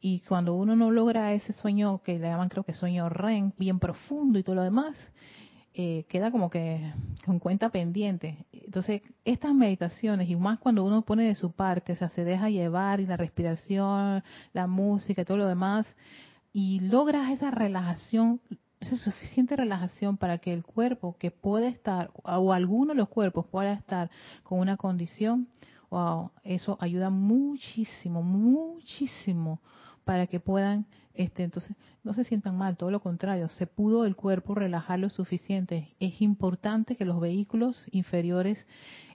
[0.00, 3.80] Y cuando uno no logra ese sueño que le llaman creo que sueño REM, bien
[3.80, 4.96] profundo y todo lo demás,
[5.76, 6.92] eh, queda como que
[7.24, 8.46] con cuenta pendiente.
[8.52, 12.48] Entonces, estas meditaciones, y más cuando uno pone de su parte, o sea, se deja
[12.48, 14.22] llevar y la respiración,
[14.52, 15.86] la música y todo lo demás,
[16.52, 18.40] y logras esa relajación,
[18.78, 23.46] esa suficiente relajación para que el cuerpo que puede estar, o alguno de los cuerpos
[23.46, 24.10] pueda estar
[24.44, 25.48] con una condición,
[25.90, 29.60] wow, eso ayuda muchísimo, muchísimo
[30.04, 34.16] para que puedan, este, entonces, no se sientan mal, todo lo contrario, se pudo el
[34.16, 35.94] cuerpo relajar lo suficiente.
[36.00, 38.66] Es importante que los vehículos inferiores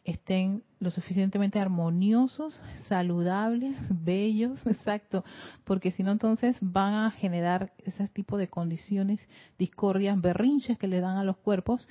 [0.05, 5.25] estén lo suficientemente armoniosos, saludables, bellos, exacto,
[5.65, 9.19] porque si no entonces van a generar ese tipo de condiciones,
[9.57, 11.89] discordias, berrinches que le dan a los cuerpos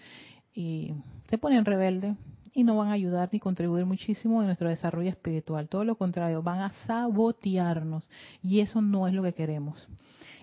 [0.54, 0.94] y
[1.28, 2.16] se ponen rebeldes
[2.54, 5.68] y no van a ayudar ni contribuir muchísimo en nuestro desarrollo espiritual.
[5.68, 8.08] Todo lo contrario, van a sabotearnos
[8.42, 9.88] y eso no es lo que queremos.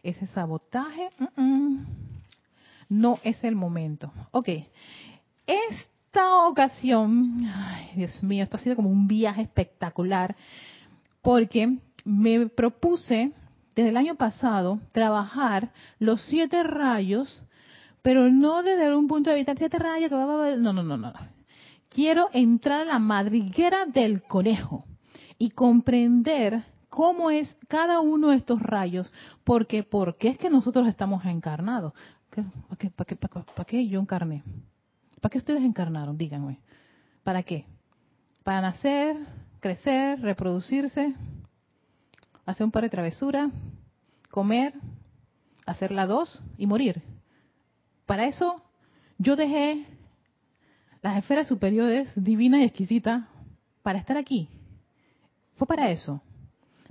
[0.03, 1.09] Ese sabotaje
[2.89, 4.11] no es el momento.
[4.31, 4.49] Ok,
[5.47, 10.35] esta ocasión, ay, Dios mío, esto ha sido como un viaje espectacular
[11.21, 13.31] porque me propuse
[13.75, 17.43] desde el año pasado trabajar los siete rayos,
[18.01, 20.55] pero no desde un punto de vista siete rayos que va a...
[20.55, 21.34] No, no, no, no
[21.95, 24.83] quiero entrar a la madriguera del conejo
[25.37, 29.09] y comprender cómo es cada uno de estos rayos,
[29.45, 31.93] porque ¿por qué es que nosotros estamos encarnados?
[32.29, 34.43] ¿Para qué, para qué, yo encarné?
[35.21, 36.17] ¿Para qué ustedes encarnaron?
[36.17, 36.59] Díganme.
[37.23, 37.65] ¿Para qué?
[38.43, 39.15] Para nacer,
[39.61, 41.15] crecer, reproducirse,
[42.45, 43.53] hacer un par de travesuras,
[44.29, 44.73] comer,
[45.65, 47.01] hacer la dos y morir.
[48.05, 48.61] Para eso
[49.17, 49.94] yo dejé
[51.05, 53.29] las esferas superiores, divina y exquisita,
[53.83, 54.49] para estar aquí.
[55.53, 56.19] Fue para eso,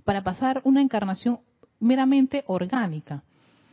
[0.05, 1.41] para pasar una encarnación
[1.81, 3.25] meramente orgánica.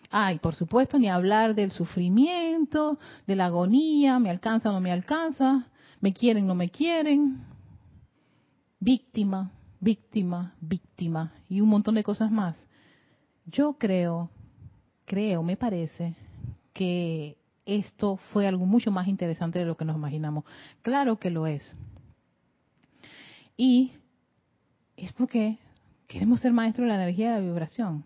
[0.10, 4.92] Ay, por supuesto, ni hablar del sufrimiento, de la agonía, me alcanza o no me
[4.92, 5.68] alcanza,
[6.00, 7.44] me quieren o no me quieren,
[8.80, 12.68] víctima, víctima, víctima y un montón de cosas más.
[13.46, 14.32] Yo creo,
[15.06, 16.16] creo, me parece
[16.74, 17.38] que
[17.78, 20.46] esto fue algo mucho más interesante de lo que nos imaginamos.
[20.82, 21.76] Claro que lo es.
[23.56, 23.94] Y
[24.98, 25.58] es porque
[26.08, 28.06] queremos ser maestros de la energía de la vibración.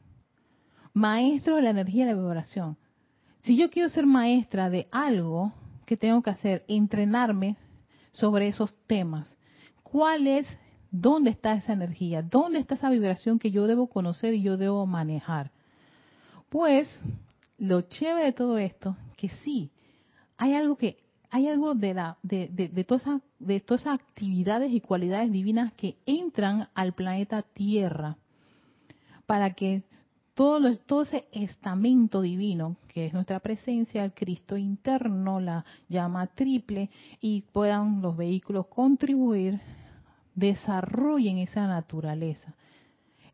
[0.93, 2.77] Maestros de la energía de la vibración.
[3.41, 5.53] Si yo quiero ser maestra de algo,
[5.85, 6.63] que tengo que hacer?
[6.67, 7.57] Entrenarme
[8.11, 9.27] sobre esos temas.
[9.83, 10.47] ¿Cuál es,
[10.91, 12.21] dónde está esa energía?
[12.21, 15.51] ¿Dónde está esa vibración que yo debo conocer y yo debo manejar?
[16.49, 16.87] Pues
[17.57, 18.97] lo chévere de todo esto
[19.27, 19.71] que sí,
[20.37, 20.97] hay algo que
[21.31, 27.41] hay algo de de, todas de todas actividades y cualidades divinas que entran al planeta
[27.41, 28.17] Tierra
[29.25, 29.83] para que
[30.35, 36.89] todo, todo ese estamento divino, que es nuestra presencia, el Cristo interno, la llama triple,
[37.21, 39.59] y puedan los vehículos contribuir,
[40.35, 42.53] desarrollen esa naturaleza.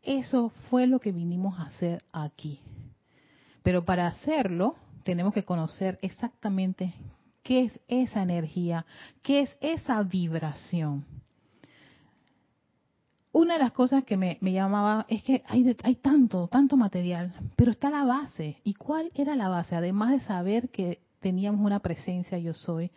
[0.02, 2.60] Eso fue lo que vinimos a hacer aquí.
[3.62, 6.94] Pero para hacerlo, tenemos que conocer exactamente
[7.42, 8.86] qué es esa energía,
[9.22, 11.04] qué es esa vibración.
[13.32, 17.70] Una de las cosas que me, llamaba es que hay, hay tanto, tanto material, pero
[17.70, 18.58] está la base.
[18.62, 19.74] ¿Y cuál era la base?
[19.74, 22.90] Además de saber que teníamos una presencia yo soy,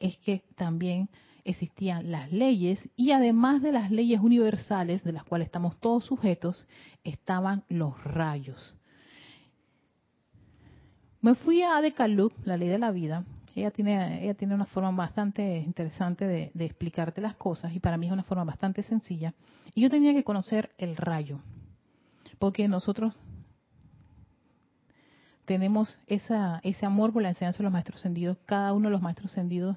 [0.00, 1.08] es que también
[1.44, 6.66] existían las leyes y además de las leyes universales de las cuales estamos todos sujetos,
[7.04, 8.74] estaban los rayos.
[11.22, 13.24] Me fui a Decalub, la ley de la vida.
[13.54, 18.06] Ella tiene, ella tiene una forma bastante interesante de, explicarte las cosas y para mí
[18.06, 19.34] es una forma bastante sencilla.
[19.74, 21.40] Y yo tenía que conocer el rayo,
[22.38, 23.14] porque nosotros
[25.44, 28.38] tenemos esa, ese amor por la enseñanza de los maestros ascendidos.
[28.46, 29.76] Cada uno de los maestros ascendidos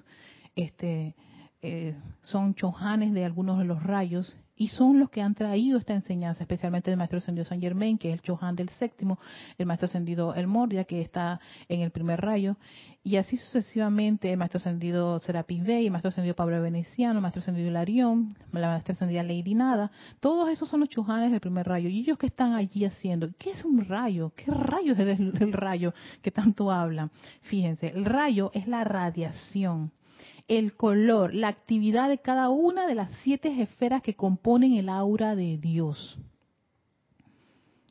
[0.55, 1.15] este,
[1.61, 5.93] eh, son chojanes de algunos de los rayos y son los que han traído esta
[5.93, 9.19] enseñanza, especialmente el maestro ascendido San Germain, que es el chohan del séptimo,
[9.57, 12.57] el maestro ascendido El Moria, que está en el primer rayo,
[13.03, 17.41] y así sucesivamente el maestro ascendido Serapis Bey, el maestro ascendido Pablo Veneciano, el maestro
[17.41, 21.89] ascendido Larión, la maestra ascendida Lady Nada, todos esos son los chohanes del primer rayo,
[21.89, 24.31] y ellos que están allí haciendo, ¿qué es un rayo?
[24.35, 27.11] ¿Qué rayo es el rayo que tanto hablan?
[27.41, 29.91] Fíjense, el rayo es la radiación
[30.47, 35.35] el color, la actividad de cada una de las siete esferas que componen el aura
[35.35, 36.17] de Dios.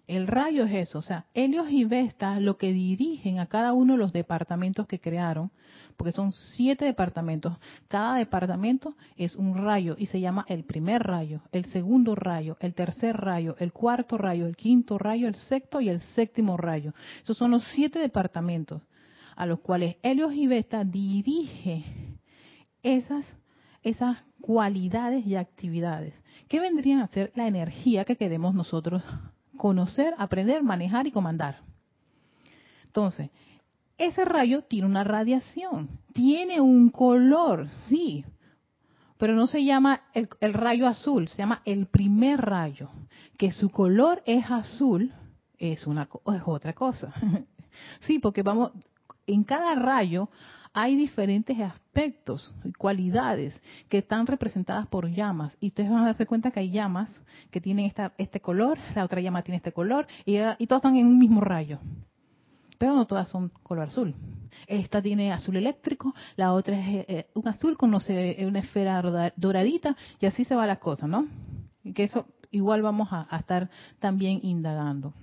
[0.07, 3.95] El rayo es eso, o sea, Helios y Vesta lo que dirigen a cada uno
[3.95, 5.51] de los departamentos que crearon,
[5.97, 7.57] porque son siete departamentos.
[7.89, 12.75] Cada departamento es un rayo y se llama el primer rayo, el segundo rayo, el
[12.75, 16.93] tercer rayo, el cuarto rayo, el quinto rayo, el sexto y el séptimo rayo.
[17.23, 18.83] Esos son los siete departamentos
[19.37, 21.85] a los cuales Helios y Vesta dirige
[22.83, 23.25] esas,
[23.83, 26.15] esas cualidades y actividades.
[26.49, 29.05] ¿Qué vendrían a ser la energía que queremos nosotros
[29.57, 31.61] conocer, aprender, manejar y comandar?
[32.85, 33.31] Entonces,
[33.97, 38.25] ese rayo tiene una radiación, tiene un color, sí,
[39.23, 42.91] pero no se llama el, rayo azul, se llama el primer rayo,
[43.39, 45.13] que su color es azul,
[45.59, 47.13] es una es otra cosa.
[48.01, 48.73] sí, porque vamos,
[49.27, 50.29] en cada rayo
[50.75, 55.57] hay diferentes aspectos y cualidades que están representadas por llamas.
[55.61, 57.11] Y ustedes van a darse cuenta que hay llamas
[57.51, 61.07] que tienen esta, este color, la otra llama tiene este color, y, todas están en
[61.07, 61.79] un mismo rayo.
[62.79, 64.15] Pero no todas son color azul.
[64.67, 69.97] Esta tiene azul eléctrico, la otra es eh, eh, un azul con una esfera doradita,
[70.21, 71.29] y así se va la cosa, ¿no?
[71.85, 75.15] Y que eso igual vamos a estar también indagando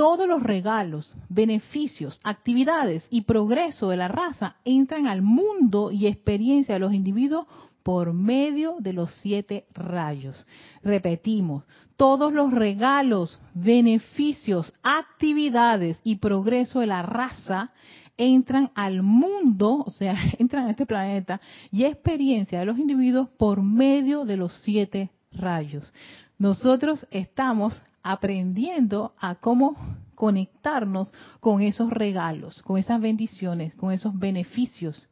[0.00, 6.72] todos los regalos, beneficios, actividades y progreso de la raza entran al mundo y experiencia
[6.72, 7.44] de los individuos
[7.82, 10.46] por medio de los siete rayos.
[10.82, 11.64] Repetimos,
[11.98, 17.70] todos los regalos, beneficios, actividades y progreso de la raza
[18.16, 23.62] entran al mundo, o sea, entran a este planeta y experiencia de los individuos por
[23.62, 25.92] medio de los siete rayos.
[26.38, 29.76] Nosotros estamos aprendiendo a cómo
[30.14, 35.08] conectarnos con esos regalos, con esas bendiciones, con esos beneficios.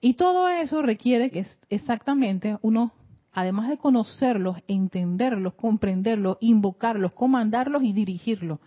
[0.00, 2.92] Y todo eso requiere que exactamente uno,
[3.32, 8.60] además de conocerlos, entenderlos, comprenderlos, invocarlos, comandarlos y dirigirlos.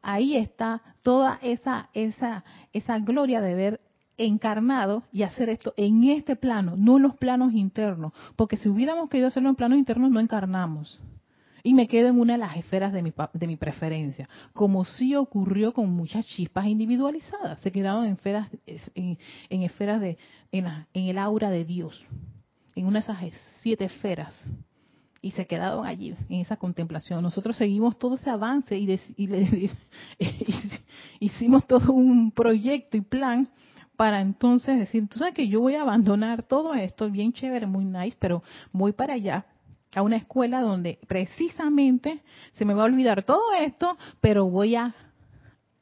[0.00, 3.80] Ahí está toda esa, esa, esa gloria de ver
[4.16, 9.08] encarnado y hacer esto en este plano, no en los planos internos, porque si hubiéramos
[9.08, 11.00] querido hacerlo en planos internos no encarnamos
[11.62, 15.14] y me quedo en una de las esferas de mi, de mi preferencia, como sí
[15.14, 19.18] ocurrió con muchas chispas individualizadas, se quedaron en esferas, en,
[19.62, 20.18] esferas de,
[20.50, 22.04] en, en el aura de Dios,
[22.74, 23.18] en una de esas
[23.60, 24.44] siete esferas,
[25.20, 27.22] y se quedaron allí en esa contemplación.
[27.22, 29.70] Nosotros seguimos todo ese avance y, y,
[31.20, 33.48] hicimos todo un proyecto y plan
[33.96, 37.84] para entonces decir, tú sabes que yo voy a abandonar todo esto, bien chévere, muy
[37.84, 38.42] nice, pero
[38.72, 39.46] voy para allá
[39.94, 42.22] a una escuela donde precisamente
[42.52, 44.94] se me va a olvidar todo esto, pero voy a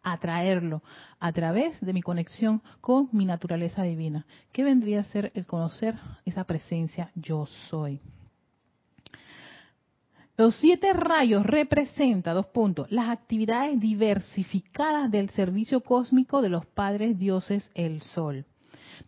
[0.02, 0.82] atraerlo
[1.18, 4.26] a través de mi conexión con mi naturaleza divina.
[4.52, 5.94] ¿Qué vendría a ser el conocer
[6.24, 8.00] esa presencia yo soy?
[10.36, 17.18] Los siete rayos representan, dos puntos, las actividades diversificadas del servicio cósmico de los padres
[17.18, 18.46] dioses el sol.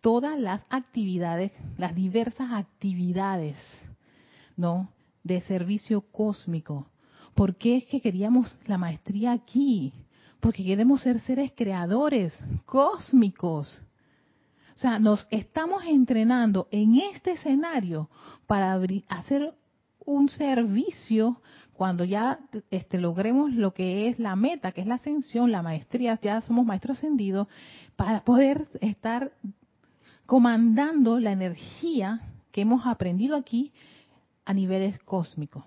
[0.03, 3.57] Todas las actividades, las diversas actividades
[4.57, 4.89] ¿no?
[5.25, 6.87] De servicio cósmico.
[7.35, 9.93] ¿Por qué es que queríamos la maestría aquí?
[10.41, 12.37] Porque queremos ser seres creadores
[12.67, 13.81] cósmicos.
[14.75, 18.09] O sea, nos estamos entrenando en este escenario
[18.47, 19.55] para hacer
[20.05, 21.41] un servicio
[21.73, 22.39] cuando ya
[22.71, 26.67] este, logremos lo que es la meta, que es la ascensión, la maestría, ya somos
[26.67, 27.49] maestros ascendidos,
[27.97, 29.33] para poder estar
[30.27, 32.21] comandando la energía
[32.53, 33.73] que hemos aprendido aquí
[34.53, 35.65] a niveles cósmicos.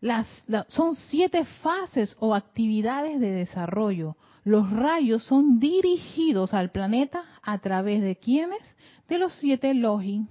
[0.00, 0.26] Las,
[0.68, 4.16] son siete fases o actividades de desarrollo.
[4.44, 8.60] Los rayos son dirigidos al planeta a través de quienes?
[9.08, 10.26] De los siete Elohim,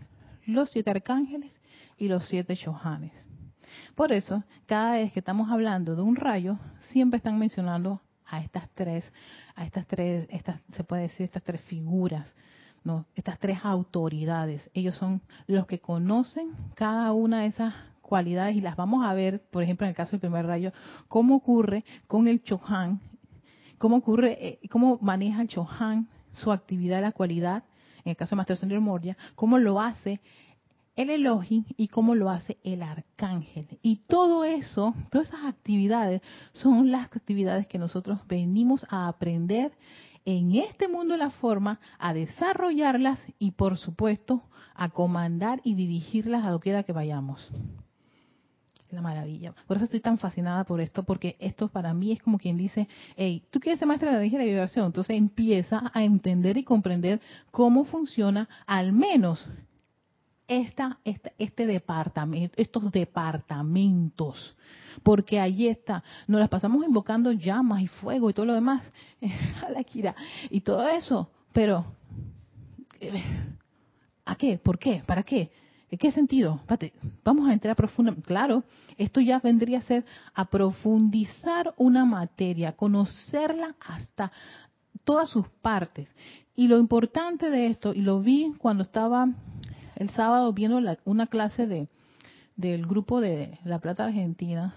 [0.46, 1.58] los siete arcángeles
[1.98, 3.14] y los siete Shohanes.
[3.96, 6.60] Por eso, cada vez que estamos hablando de un rayo,
[6.92, 9.10] siempre están mencionando a estas tres,
[9.56, 12.36] a estas tres, estas, se puede decir, estas tres figuras
[13.16, 14.70] estas tres autoridades.
[14.74, 19.42] Ellos son los que conocen cada una de esas cualidades y las vamos a ver,
[19.52, 20.72] por ejemplo, en el caso del primer rayo,
[21.08, 23.02] cómo ocurre con el Chohan,
[23.78, 27.64] cómo ocurre, eh, cómo maneja el Chohan su actividad, la cualidad,
[28.06, 30.22] en el caso de Master Señor Moria, cómo lo hace
[30.96, 33.68] el Elohim y cómo lo hace el arcángel.
[33.82, 36.22] Y todo eso, todas esas actividades
[36.54, 39.72] son las actividades que nosotros venimos a aprender
[40.28, 44.44] en este mundo de la forma a desarrollarlas y por supuesto
[44.76, 47.50] a comandar y dirigirlas a doquiera que vayamos.
[48.92, 49.54] La maravilla.
[49.68, 52.90] Por eso estoy tan fascinada por esto, porque esto para mí es como quien dice,
[53.16, 56.64] hey, tú quieres ser maestra de la energía de vibración, entonces empieza a entender y
[56.64, 59.50] comprender cómo funciona al menos
[60.48, 61.00] esta,
[61.38, 64.56] este departamento, estos departamentos,
[65.04, 68.84] porque allí está, nos las pasamos invocando llamas y fuego y todo lo demás,
[69.22, 69.86] a
[70.50, 71.86] y todo eso, pero
[73.00, 73.24] eh,
[74.26, 74.58] ¿a qué?
[74.58, 75.04] ¿Por qué?
[75.06, 75.52] ¿Para qué?
[75.90, 76.60] ¿En qué sentido?
[77.24, 78.28] vamos a entrar profundamente.
[78.28, 78.64] Claro,
[78.98, 84.32] esto ya vendría a ser a profundizar una materia, conocerla hasta
[85.06, 86.10] todas sus partes.
[86.56, 89.30] Y lo importante de esto, y lo vi cuando estaba
[89.98, 91.90] el sábado viendo una clase de
[92.58, 94.74] del grupo de La Plata Argentina,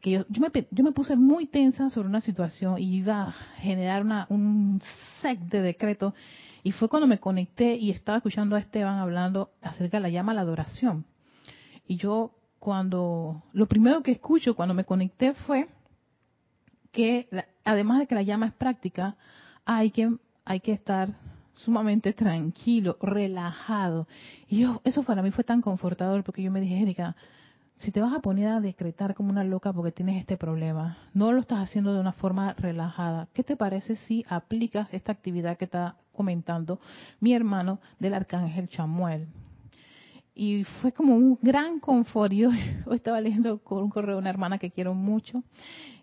[0.00, 3.32] que yo, yo, me, yo me puse muy tensa sobre una situación y iba a
[3.58, 4.80] generar una, un
[5.20, 6.14] set de decretos
[6.62, 10.32] y fue cuando me conecté y estaba escuchando a Esteban hablando acerca de la llama
[10.32, 11.04] a la adoración.
[11.86, 15.68] Y yo cuando, lo primero que escucho cuando me conecté fue
[16.92, 17.28] que
[17.64, 19.16] además de que la llama es práctica,
[19.64, 21.08] hay que, hay que estar
[21.58, 24.06] sumamente tranquilo, relajado.
[24.48, 27.16] Y yo, eso para mí fue tan confortador porque yo me dije, Erika,
[27.78, 31.32] si te vas a poner a decretar como una loca porque tienes este problema, no
[31.32, 33.28] lo estás haciendo de una forma relajada.
[33.32, 36.80] ¿Qué te parece si aplicas esta actividad que está comentando
[37.20, 39.28] mi hermano del arcángel Chamuel?
[40.34, 42.32] Y fue como un gran confort.
[42.34, 42.50] Yo,
[42.92, 45.42] estaba leyendo con un correo de una hermana que quiero mucho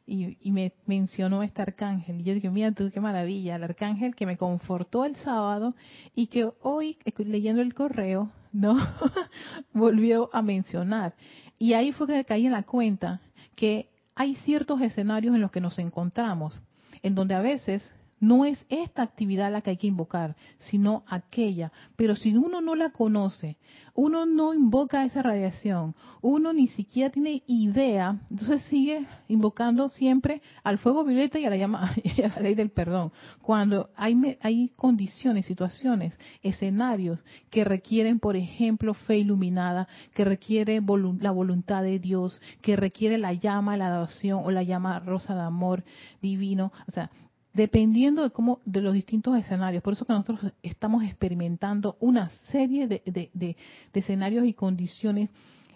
[0.08, 2.22] y, y, me mencionó este arcángel.
[2.22, 5.76] Y yo dije, mira tú, qué maravilla, el arcángel que me confortó el sábado
[6.14, 8.78] y que hoy, leyendo el correo, no
[9.74, 11.16] volvió a mencionar.
[11.58, 13.22] Y ahí fue que caí en la cuenta
[13.56, 16.62] que hay ciertos escenarios en los que nos encontramos,
[17.04, 17.94] en donde a veces
[18.26, 21.72] no es esta actividad la que hay que invocar, sino aquella.
[21.96, 23.58] Pero si uno no la conoce,
[23.94, 30.80] uno no invoca esa radiación, uno ni siquiera tiene idea, entonces sigue invocando siempre al
[30.80, 33.12] fuego violeta y a la, llama, a la ley del perdón.
[33.42, 40.82] Cuando hay, hay condiciones, situaciones, escenarios que requieren, por ejemplo, fe iluminada, que requiere
[41.20, 45.42] la voluntad de Dios, que requiere la llama, la adoración o la llama rosa de
[45.42, 45.84] amor
[46.22, 47.12] divino, o sea,
[47.56, 49.82] dependiendo de cómo de los distintos escenarios.
[49.82, 53.56] Por eso que nosotros estamos experimentando una serie de,
[53.94, 55.30] escenarios y condiciones.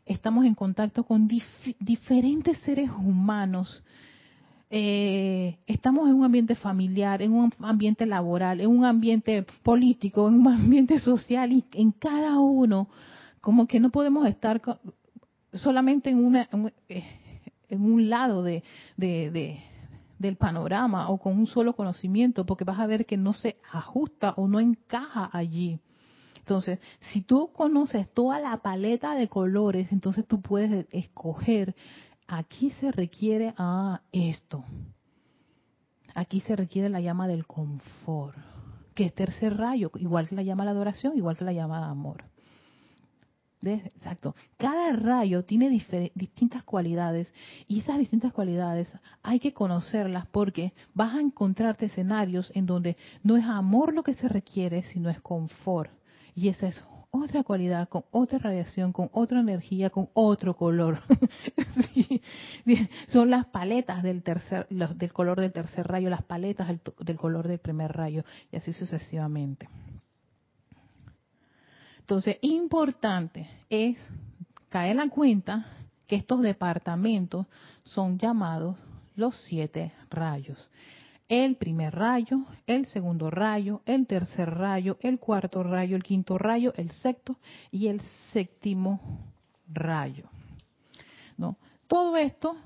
[0.06, 1.30] Estamos en contacto con
[1.80, 3.84] diferentes seres humanos.
[4.70, 10.36] Eh, estamos en un ambiente familiar, en un ambiente laboral, en un ambiente político, en
[10.36, 12.90] un ambiente social y en cada uno,
[13.40, 14.62] como que no podemos estar
[15.54, 17.06] solamente en, una, en eh,
[17.70, 18.64] un lado de,
[20.20, 24.34] del panorama o con un solo conocimiento, porque vas a ver que no se ajusta
[24.38, 25.80] o no encaja allí.
[26.40, 26.80] Entonces,
[27.12, 31.76] si tú conoces toda la paleta de colores, entonces tú puedes escoger,
[32.28, 34.64] aquí se requiere a esto.
[36.16, 38.38] Aquí se requiere la llama del confort,
[38.94, 41.80] que es tercer rayo, igual que la llama de la adoración, igual que la llama
[41.80, 42.24] de amor.
[43.62, 44.36] Exacto.
[44.58, 47.28] Cada rayo tiene distintas cualidades
[47.68, 48.90] y esas distintas cualidades
[49.22, 54.14] hay que conocerlas porque vas a encontrarte escenarios en donde no es amor lo que
[54.14, 55.92] se requiere, sino es confort.
[56.36, 61.02] Y esa es otra cualidad, con otra radiación, con otra energía, con otro color.
[63.08, 66.68] Son las paletas del tercer, del color del tercer rayo, las paletas
[67.00, 69.68] del color del primer rayo y así sucesivamente.
[72.10, 73.96] Entonces, importante es
[74.70, 75.68] caer en la cuenta
[76.08, 77.46] que estos departamentos
[77.84, 78.78] son llamados
[79.16, 80.72] los siete rayos.
[81.28, 86.74] El primer rayo, el segundo rayo, el tercer rayo, el cuarto rayo, el quinto rayo,
[86.78, 87.38] el sexto
[87.70, 88.02] y el
[88.34, 89.30] séptimo
[89.72, 90.26] rayo.
[91.38, 91.58] ¿No?
[91.86, 92.58] Todo esto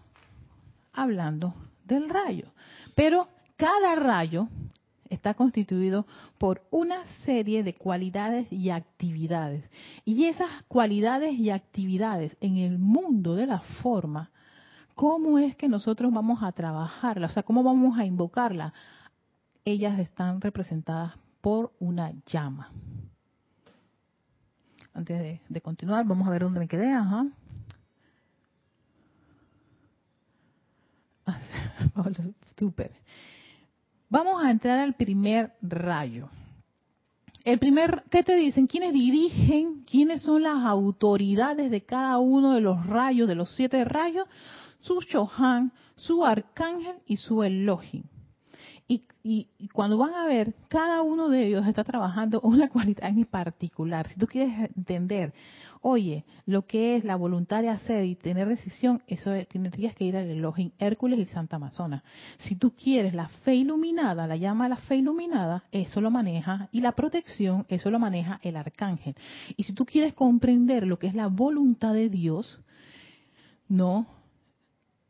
[0.94, 2.48] hablando del rayo.
[2.96, 3.28] Pero
[3.58, 4.48] cada rayo
[5.14, 6.05] está constituido
[6.38, 9.70] por una serie de cualidades y actividades.
[10.05, 14.32] Y esas cualidades y actividades en el mundo de la forma,
[14.95, 17.28] ¿cómo es que nosotros vamos a trabajarla?
[17.28, 18.74] O sea, ¿cómo vamos a invocarla?
[19.66, 22.72] Ellas están representadas por una llama.
[24.93, 26.91] Antes de, continuar, vamos a ver dónde me quedé.
[26.91, 27.26] Ajá.
[32.57, 32.91] Súper.
[34.14, 36.30] Vamos a entrar al primer rayo.
[37.43, 38.68] El primer, ¿qué te dicen?
[38.68, 39.86] ¿Quiénes dirigen?
[39.89, 44.28] ¿Quiénes son las autoridades de cada uno de los rayos, de los siete rayos?
[44.82, 48.03] Su Chohan, su Arcángel y su Elohim.
[48.88, 53.26] Y, y, cuando van a ver, cada uno de ellos está trabajando una cualidad en
[53.26, 54.07] particular.
[54.09, 55.34] Si tú quieres entender,
[55.84, 60.16] oye, lo que es la voluntad de hacer y tener decisión, eso tendrías que ir
[60.16, 62.04] al Elohim Hércules y Santa Amazona.
[62.40, 66.70] Si tú quieres la fe iluminada, la llama de la fe iluminada, eso lo maneja,
[66.72, 69.16] y la protección, eso lo maneja el arcángel.
[69.58, 72.62] Y si tú quieres comprender lo que es la voluntad de Dios,
[73.68, 74.08] no,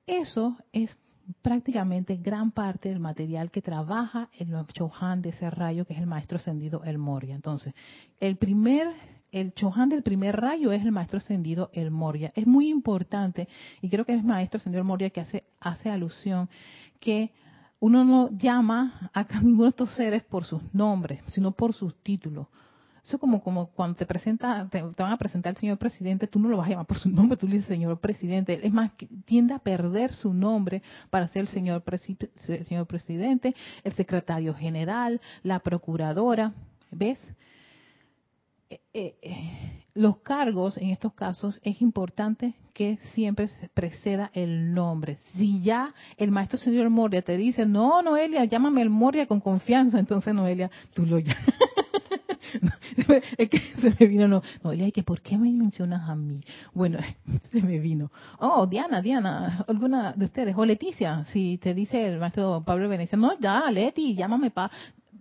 [0.07, 0.97] eso es
[1.41, 6.07] prácticamente gran parte del material que trabaja el Chohan de ese rayo, que es el
[6.07, 7.35] maestro ascendido El Moria.
[7.35, 7.73] Entonces,
[8.19, 8.87] el primer,
[9.33, 12.31] el Chohan del primer rayo es el maestro ascendido El Moria.
[12.35, 13.47] Es muy importante,
[13.81, 16.49] y creo que es el maestro ascendido El Moria que hace, hace alusión
[16.99, 17.31] que
[17.79, 22.47] uno no llama a ninguno de estos seres por sus nombres, sino por sus títulos.
[23.03, 26.47] Eso como, como cuando te presenta, te, van a presentar al señor presidente, tú no
[26.47, 28.65] lo vas a llamar por su nombre, tú le dices señor presidente.
[28.65, 28.91] Es más,
[29.25, 36.53] tiende a perder su nombre para ser el señor presidente, el secretario general, la procuradora.
[36.91, 37.19] ¿Ves?
[38.73, 45.17] Eh, eh, eh, los cargos en estos casos es importante que siempre preceda el nombre.
[45.35, 49.99] Si ya el maestro señor Moria te dice, no, Noelia, llámame el Moria con confianza,
[49.99, 51.45] entonces Noelia, tú lo llamas.
[53.37, 56.43] es que se me vino, no, Noelia, que ¿por qué me mencionas a mí?
[56.73, 56.97] Bueno,
[57.51, 58.11] se me vino.
[58.39, 63.19] Oh, Diana, Diana, alguna de ustedes, o Leticia, si te dice el maestro Pablo Venecia,
[63.19, 64.71] no, ya, Leti, llámame pa,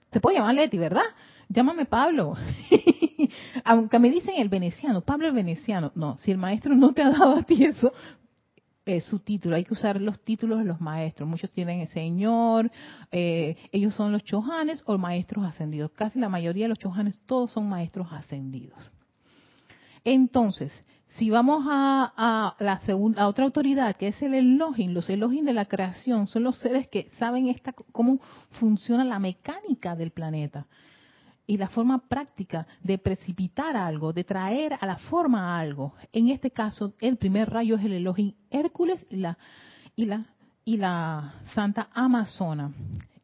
[0.09, 1.05] te puedo llamar Leti, ¿verdad?
[1.53, 2.35] Llámame Pablo.
[3.65, 5.93] Aunque me dicen el veneciano, Pablo el veneciano.
[5.95, 7.93] No, si el maestro no te ha dado a ti eso,
[8.87, 9.57] es su título.
[9.57, 11.29] Hay que usar los títulos de los maestros.
[11.29, 12.71] Muchos tienen el señor,
[13.11, 15.91] eh, ellos son los chojanes o maestros ascendidos.
[15.91, 18.91] Casi la mayoría de los chojanes, todos son maestros ascendidos.
[20.05, 20.73] Entonces,
[21.19, 25.53] si vamos a, la segunda, a otra autoridad, que es el Elohim, los Elohim de
[25.53, 28.21] la creación, son los seres que saben esta, cómo
[28.53, 30.67] funciona la mecánica del planeta
[31.47, 35.95] y la forma práctica de precipitar algo, de traer a la forma algo.
[36.13, 39.37] En este caso, el primer rayo es el Elohim Hércules y la,
[39.97, 40.27] y la,
[40.65, 42.73] y la Santa Amazona.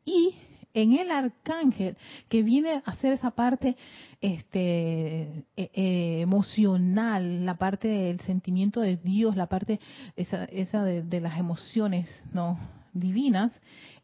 [0.05, 0.35] Y
[0.75, 1.97] en el arcángel
[2.29, 3.77] que viene a hacer esa parte
[4.21, 9.81] este, e, e, emocional, la parte del sentimiento de Dios, la parte
[10.17, 12.59] esa, esa de, de las emociones no
[12.93, 13.53] divinas,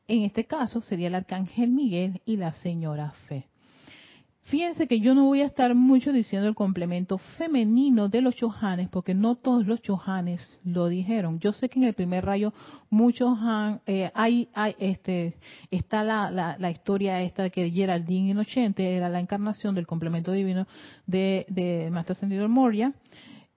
[0.06, 3.48] en este caso sería el arcángel Miguel y la señora Fe.
[4.44, 8.90] Fíjense que yo no voy a estar mucho diciendo el complemento femenino de los chohanes,
[8.90, 11.40] porque no todos los chohanes lo dijeron.
[11.40, 12.52] Yo sé que en el primer rayo
[12.90, 15.36] muchos han, eh, hay, hay, este,
[15.70, 20.66] está la, historia esta de que Geraldine Inocente era la encarnación del complemento divino
[21.06, 22.92] de, de Maestro Ascendido Moria,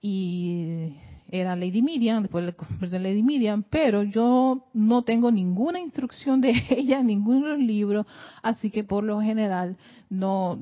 [0.00, 0.94] y
[1.30, 7.02] era Lady Miriam, después de Lady Miriam, pero yo no tengo ninguna instrucción de ella,
[7.02, 8.06] ningún libro,
[8.42, 9.76] así que por lo general
[10.08, 10.58] no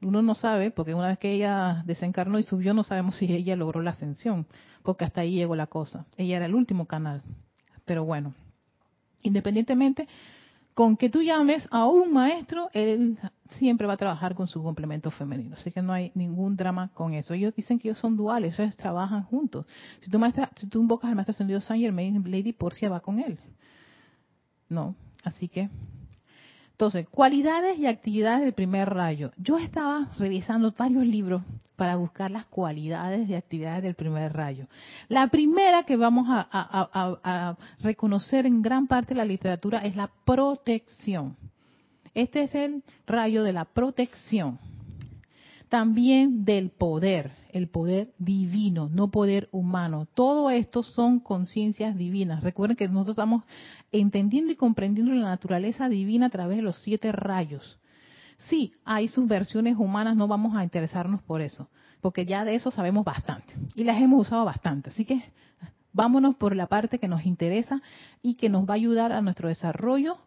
[0.00, 3.54] uno no sabe, porque una vez que ella desencarnó y subió no sabemos si ella
[3.56, 4.46] logró la ascensión,
[4.82, 6.06] porque hasta ahí llegó la cosa.
[6.16, 7.22] Ella era el último canal.
[7.84, 8.32] Pero bueno,
[9.22, 10.08] independientemente
[10.78, 13.18] con que tú llames a un maestro, él
[13.58, 15.56] siempre va a trabajar con su complemento femenino.
[15.56, 17.34] Así que no hay ningún drama con eso.
[17.34, 19.66] Ellos dicen que ellos son duales, ellos trabajan juntos.
[20.02, 23.18] Si tú, maestra, si tú invocas al maestro ascendido Saint Germain, Lady Porcia va con
[23.18, 23.40] él.
[24.68, 25.68] No, así que
[26.78, 29.32] entonces, cualidades y actividades del primer rayo.
[29.36, 31.42] Yo estaba revisando varios libros
[31.74, 34.68] para buscar las cualidades y actividades del primer rayo.
[35.08, 41.36] La primera que vamos a, reconocer en gran parte de la literatura es la protección.
[42.14, 44.60] Este es el rayo de la protección.
[45.68, 50.06] También del poder, el poder divino, no poder humano.
[50.14, 52.42] Todo esto son conciencias divinas.
[52.42, 53.44] Recuerden que nosotros estamos
[53.92, 57.78] entendiendo y comprendiendo la naturaleza divina a través de los siete rayos.
[58.38, 61.68] Sí, hay sus versiones humanas, no vamos a interesarnos por eso,
[62.00, 64.90] porque ya de eso sabemos bastante y las hemos usado bastante.
[64.90, 65.22] Así que
[65.92, 67.82] vámonos por la parte que nos interesa
[68.22, 70.18] y que nos va a ayudar a nuestro desarrollo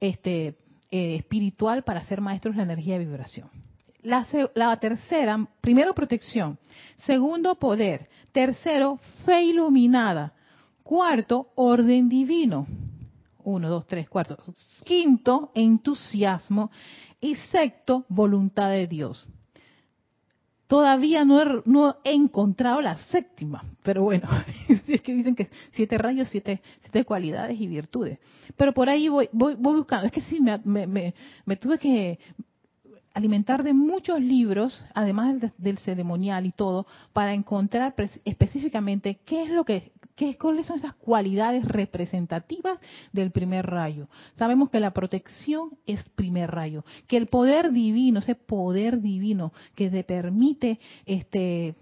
[0.00, 0.58] este,
[0.90, 3.48] eh, espiritual para ser maestros de la energía de vibración.
[4.04, 6.58] La, tercera, primero protección,
[7.06, 10.34] segundo poder, tercero fe iluminada,
[10.82, 12.66] cuarto orden divino,
[13.44, 14.38] uno, dos, tres, cuatro.
[14.84, 16.70] Quinto, entusiasmo.
[17.20, 19.26] Y sexto, voluntad de Dios.
[20.66, 24.28] Todavía no he, no he encontrado la séptima, pero bueno,
[24.68, 28.18] es que dicen que siete rayos, siete, siete cualidades y virtudes.
[28.56, 30.06] Pero por ahí voy, voy, voy buscando.
[30.06, 32.18] Es que sí, me, me, me, tuve que
[33.14, 37.94] alimentar de muchos libros, además del, ceremonial y todo, para encontrar
[38.24, 42.78] específicamente qué es lo que ¿Qué, ¿Cuáles son esas cualidades representativas
[43.12, 44.06] del primer rayo?
[44.36, 49.90] Sabemos que la protección es primer rayo, que el poder divino, ese poder divino que
[49.90, 51.74] te permite este,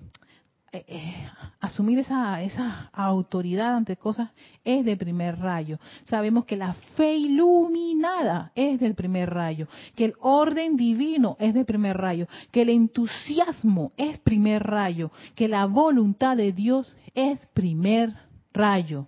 [0.74, 4.30] eh, eh, asumir esa, esa autoridad ante cosas
[4.64, 5.78] es del primer rayo.
[6.04, 11.66] Sabemos que la fe iluminada es del primer rayo, que el orden divino es del
[11.66, 18.14] primer rayo, que el entusiasmo es primer rayo, que la voluntad de Dios es primer
[18.54, 19.06] rayo.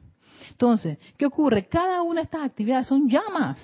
[0.51, 1.67] Entonces, ¿qué ocurre?
[1.67, 3.59] Cada una de estas actividades son llamas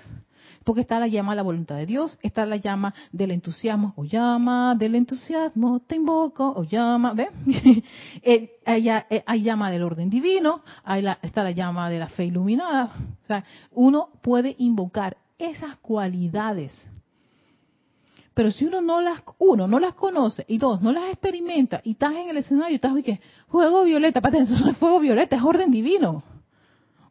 [0.65, 4.05] porque está la llama de la voluntad de Dios, está la llama del entusiasmo, o
[4.05, 7.29] llama del entusiasmo, te invoco, o llama, ¿ve?
[8.23, 12.93] Eh, eh, hay, llama del orden divino, hay está la llama de la fe iluminada.
[13.25, 16.73] O sea, uno puede invocar esas cualidades.
[18.35, 21.93] Pero si uno no las, uno, no las conoce, y dos, no las experimenta, y
[21.93, 24.45] estás en el escenario y estás, que fuego violeta, para
[24.75, 26.23] fuego violeta, es orden divino.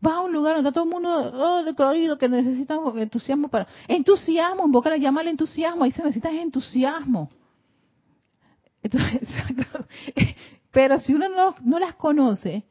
[0.02, 3.68] Vas a un lugar donde todo el mundo oh, decaído, que necesita entusiasmo para...
[3.88, 7.30] Entusiasmo, invoca la llama al entusiasmo, ahí se necesita entusiasmo.
[10.72, 12.64] Pero si uno no, no las conoce,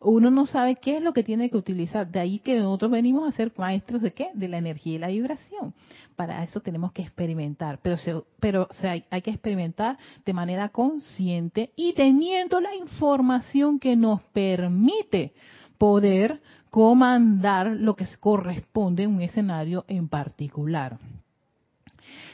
[0.00, 2.10] uno no sabe qué es lo que tiene que utilizar.
[2.10, 4.30] De ahí que nosotros venimos a ser maestros de qué?
[4.34, 5.74] De la energía y la vibración.
[6.16, 7.96] Para eso tenemos que experimentar, pero,
[8.38, 15.32] pero o hay que experimentar de manera consciente y teniendo la información que nos permite
[15.78, 16.40] poder
[16.72, 20.98] comandar lo que corresponde a un escenario en particular.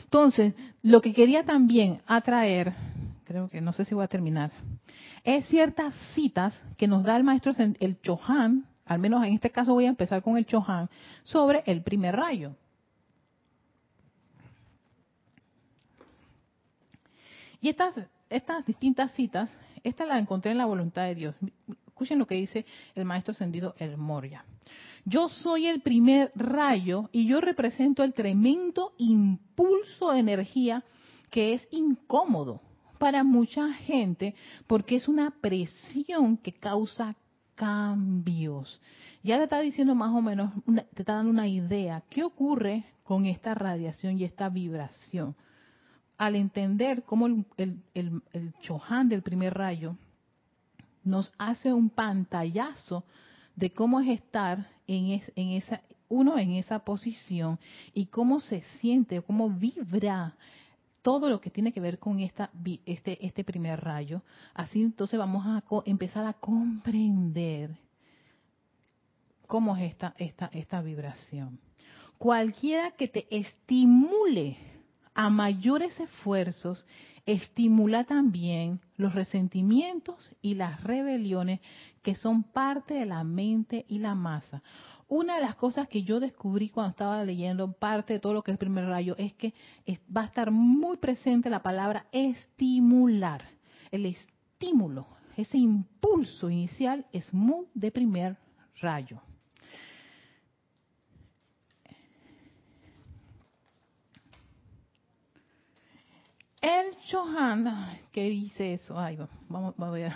[0.04, 2.72] Entonces, lo que quería también atraer,
[3.24, 4.52] creo que no sé si voy a terminar,
[5.24, 9.74] es ciertas citas que nos da el maestro el Chohan, al menos en este caso
[9.74, 10.88] voy a empezar con el Chohan,
[11.24, 12.54] sobre el primer rayo.
[17.60, 17.96] Y estas,
[18.30, 19.50] estas distintas citas,
[19.82, 21.34] esta la encontré en la voluntad de Dios.
[21.98, 24.44] Escuchen lo que dice el maestro ascendido El Moria.
[25.04, 30.84] Yo soy el primer rayo y yo represento el tremendo impulso de energía
[31.28, 32.60] que es incómodo
[33.00, 34.36] para mucha gente
[34.68, 37.16] porque es una presión que causa
[37.56, 38.80] cambios.
[39.24, 40.52] Ya te está diciendo más o menos,
[40.94, 45.34] te está dando una idea, ¿qué ocurre con esta radiación y esta vibración?
[46.16, 49.96] Al entender cómo el, el, el, el Chohan del primer rayo
[51.08, 53.04] nos hace un pantallazo
[53.56, 57.58] de cómo es estar en, en esa uno en esa posición
[57.92, 60.34] y cómo se siente, cómo vibra
[61.02, 62.50] todo lo que tiene que ver con esta,
[62.86, 64.22] este, este primer rayo.
[64.54, 67.76] Así entonces vamos a empezar a comprender
[69.46, 71.58] cómo es esta, esta, esta vibración.
[72.18, 74.56] Cualquiera que te estimule
[75.14, 76.84] a mayores esfuerzos
[77.28, 81.60] estimula también los resentimientos y las rebeliones
[82.02, 84.62] que son parte de la mente y la masa.
[85.08, 88.50] Una de las cosas que yo descubrí cuando estaba leyendo parte de todo lo que
[88.50, 89.52] es el primer rayo es que
[90.14, 93.44] va a estar muy presente la palabra estimular.
[93.90, 95.06] El estímulo,
[95.36, 98.38] ese impulso inicial es muy de primer
[98.80, 99.20] rayo.
[106.60, 108.98] El Chohan, ¿qué dice eso?
[108.98, 110.12] Ay, vamos, a ver.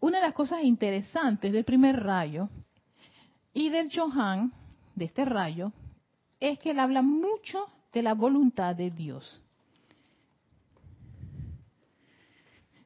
[0.00, 2.50] Una de las cosas interesantes del primer rayo
[3.54, 4.52] y del Chohan,
[4.94, 5.72] de este rayo,
[6.38, 9.40] es que él habla mucho de la voluntad de Dios.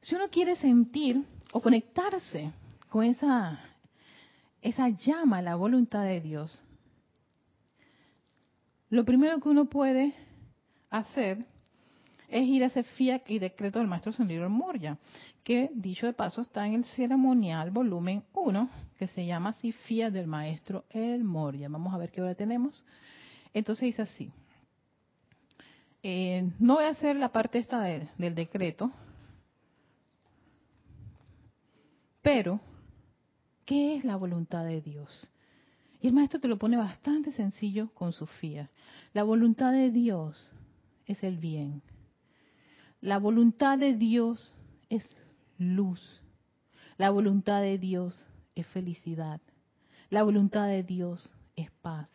[0.02, 2.52] Si uno quiere sentir o conectarse
[2.88, 3.60] con esa,
[4.60, 6.62] esa llama, la voluntad de Dios,
[8.88, 10.14] lo primero que uno puede
[10.90, 11.46] hacer
[12.32, 14.96] es ir a ese fiat y decreto del maestro Sendido Moria,
[15.44, 20.10] que dicho de paso está en el ceremonial volumen 1, que se llama así fiat
[20.10, 21.68] del maestro El Moria.
[21.68, 22.84] Vamos a ver qué hora tenemos.
[23.52, 24.30] Entonces dice así.
[26.02, 28.90] Eh, no voy a hacer la parte esta del decreto,
[32.22, 32.60] pero,
[33.66, 35.30] ¿qué es la voluntad de Dios?
[36.00, 38.68] Y el maestro te lo pone bastante sencillo con su fiat.
[39.12, 40.50] La voluntad de Dios
[41.06, 41.82] es el bien.
[43.02, 44.54] La voluntad de Dios
[44.88, 45.16] es
[45.58, 46.22] luz.
[46.98, 49.40] La voluntad de Dios es felicidad.
[50.08, 52.08] La voluntad de Dios es paz.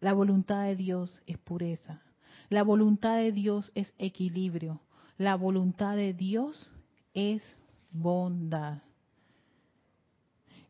[0.00, 2.00] La voluntad de Dios es pureza.
[2.48, 4.80] La voluntad de Dios es equilibrio.
[5.18, 6.72] La voluntad de Dios
[7.12, 7.42] es
[7.90, 8.80] bondad.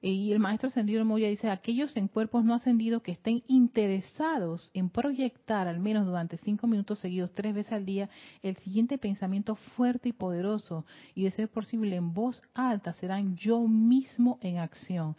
[0.04, 4.90] Y el maestro ascendido Moya dice, aquellos en cuerpos no ascendidos que estén interesados en
[4.90, 8.10] proyectar al menos durante cinco minutos seguidos, tres veces al día,
[8.42, 10.84] el siguiente pensamiento fuerte y poderoso,
[11.14, 15.16] y de ser posible en voz alta, serán yo mismo en acción.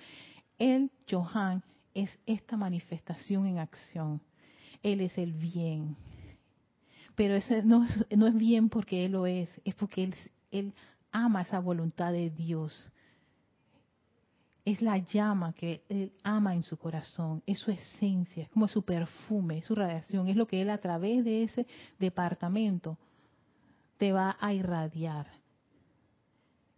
[0.59, 1.63] el Johan
[1.93, 4.19] es esta manifestación en acción.
[4.81, 5.95] Él es el bien.
[7.15, 10.15] Pero ese no es, no es bien porque Él lo es, es porque él,
[10.51, 10.73] él
[11.11, 12.91] ama esa voluntad de Dios.
[14.65, 18.83] Es la llama que Él ama en su corazón, es su esencia, es como su
[18.83, 21.67] perfume, es su radiación, es lo que Él a través de ese
[21.99, 22.97] departamento
[23.97, 25.27] te va a irradiar.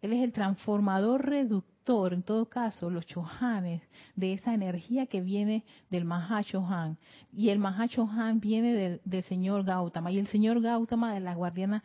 [0.05, 3.81] Él es el transformador reductor, en todo caso, los chohanes,
[4.15, 6.99] de esa energía que viene del Mahachohan.
[7.33, 10.11] Y el Mahachohan viene del, señor Gautama.
[10.11, 11.83] Y el señor Gautama de la guardiana,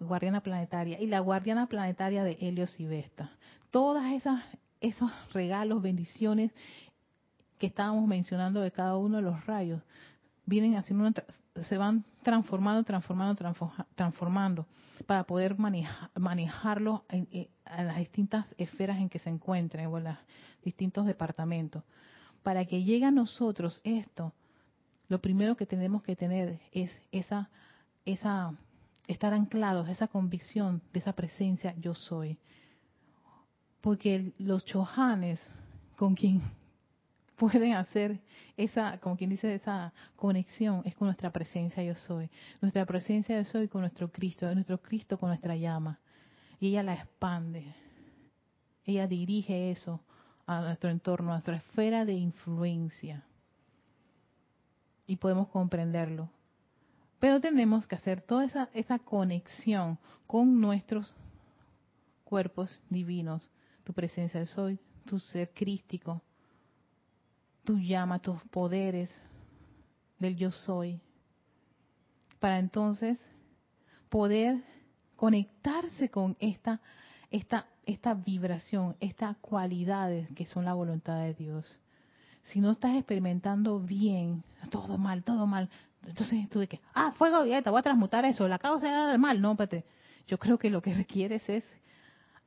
[0.00, 1.00] guardiana planetaria.
[1.00, 3.30] Y la guardiana planetaria de Helios y Vesta.
[3.70, 4.42] Todas esas
[4.84, 6.52] esos regalos, bendiciones
[7.58, 9.82] que estábamos mencionando de cada uno de los rayos,
[10.46, 11.10] vienen haciendo
[11.62, 13.54] se van transformando, transformando,
[13.94, 14.66] transformando
[15.06, 20.16] para poder manejar, manejarlo en, las distintas esferas en que se encuentren o en los
[20.64, 21.84] distintos departamentos.
[22.42, 24.32] Para que llegue a nosotros esto,
[25.08, 27.50] lo primero que tenemos que tener es esa,
[28.04, 28.52] esa,
[29.06, 32.38] estar anclados, esa convicción de esa presencia yo soy.
[33.84, 35.38] Porque los chohanes
[35.96, 36.40] con quien
[37.36, 38.18] pueden hacer
[38.56, 42.30] esa, como quien dice, esa conexión es con nuestra presencia yo soy.
[42.62, 46.00] Nuestra presencia yo soy con nuestro Cristo, nuestro Cristo con nuestra llama.
[46.58, 47.74] Y ella la expande.
[48.86, 50.00] Ella dirige eso
[50.46, 53.22] a nuestro entorno, a nuestra esfera de influencia.
[55.06, 56.30] Y podemos comprenderlo.
[57.20, 61.14] Pero tenemos que hacer toda esa, esa conexión con nuestros
[62.24, 63.46] cuerpos divinos,
[63.84, 66.22] tu presencia yo soy, tu ser crístico,
[67.64, 69.10] tu llama, tus poderes
[70.18, 71.00] del yo soy,
[72.40, 73.18] para entonces
[74.08, 74.62] poder
[75.16, 76.80] conectarse con esta,
[77.30, 81.80] esta, esta vibración, estas cualidades que son la voluntad de Dios.
[82.42, 85.70] Si no estás experimentando bien, todo mal, todo mal,
[86.06, 89.40] entonces tú de que, ah, fuego te voy a transmutar eso, la causa del mal,
[89.40, 89.84] no, espérate.
[90.26, 91.64] Yo creo que lo que requieres es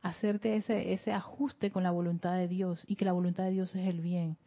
[0.07, 3.75] hacerte ese, ese ajuste con la voluntad de Dios y que la voluntad de Dios
[3.75, 4.37] es el bien.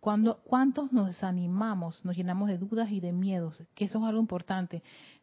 [0.00, 3.62] Cuando, ¿Cuántos nos desanimamos, nos llenamos de dudas y de miedos?
[3.74, 4.82] Que eso es algo importante.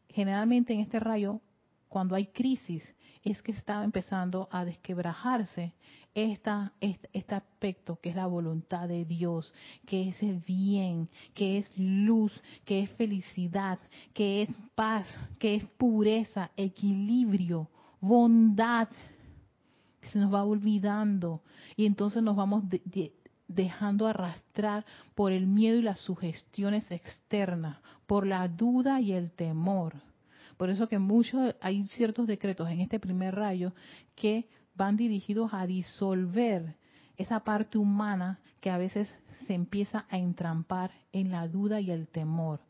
[0.09, 1.39] Generalmente en este rayo,
[1.87, 2.83] cuando hay crisis,
[3.23, 5.73] es que está empezando a desquebrajarse
[6.13, 9.53] esta, este, este aspecto que es la voluntad de Dios,
[9.85, 13.79] que es el bien, que es luz, que es felicidad,
[14.13, 15.07] que es paz,
[15.39, 18.89] que es pureza, equilibrio, bondad.
[20.11, 21.41] Se nos va olvidando
[21.75, 23.13] y entonces nos vamos de,
[23.47, 24.85] dejando arrastrar
[25.15, 29.95] por el miedo y las sugestiones externas, por la duda y el temor.
[30.57, 33.73] Por eso que muchos hay ciertos decretos en este primer rayo
[34.15, 36.75] que van dirigidos a disolver
[37.17, 39.09] esa parte humana que a veces
[39.45, 42.61] se empieza a entrampar en la duda y el temor.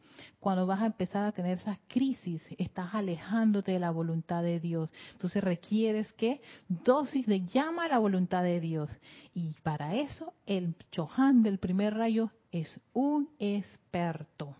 [0.43, 4.91] Cuando vas a empezar a tener esas crisis, estás alejándote de la voluntad de Dios.
[5.13, 8.89] Entonces requieres que dosis de llama a la voluntad de Dios.
[9.33, 14.53] Y para eso el Chohan del primer rayo es un experto.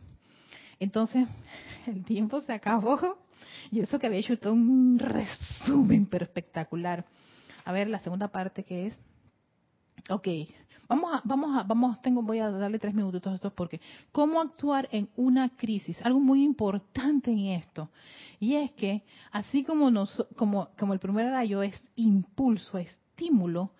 [0.79, 1.27] Entonces,
[1.86, 3.17] el tiempo se acabó.
[3.69, 7.03] Y eso que había hecho todo un resumen espectacular.
[7.65, 8.97] A ver, la segunda parte que es
[10.09, 10.27] Ok,
[10.88, 13.79] vamos a, vamos a, vamos, tengo, voy a darle tres minutitos a esto porque
[14.11, 17.89] cómo actuar en una crisis, algo muy importante en esto,
[18.39, 23.71] y es que así como nos, como el primer rayo es impulso, estímulo,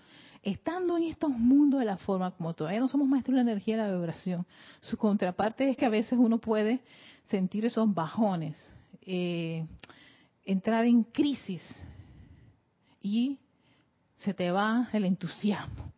[0.42, 3.76] estando en estos mundos de la forma, como todavía no somos maestros de la energía
[3.76, 4.46] y la vibración,
[4.82, 6.82] su contraparte es que a veces uno puede
[7.30, 8.58] sentir esos bajones,
[9.02, 9.66] eh,
[10.46, 11.64] entrar en crisis
[13.02, 13.40] y
[14.18, 15.94] se te va el entusiasmo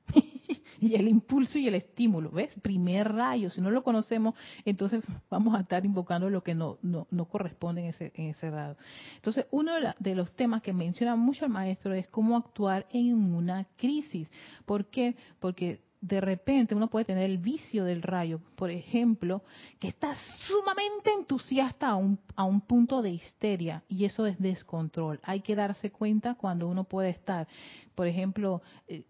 [0.80, 2.52] y el impulso y el estímulo, ¿ves?
[2.62, 7.08] Primer rayo, si no lo conocemos, entonces vamos a estar invocando lo que no, no,
[7.12, 8.78] no corresponde en ese, en ese dado.
[9.16, 13.66] Entonces, uno de, los temas que menciona mucho el maestro es cómo actuar en una
[13.78, 14.30] crisis.
[14.66, 15.16] ¿Por qué?
[15.40, 19.44] Porque de repente uno puede tener el vicio del rayo, por ejemplo,
[19.80, 20.16] que está
[20.48, 25.20] sumamente entusiasta a un, a un punto de histeria y eso es descontrol.
[25.24, 27.48] Hay que darse cuenta cuando uno puede estar,
[27.96, 29.04] por ejemplo, eh,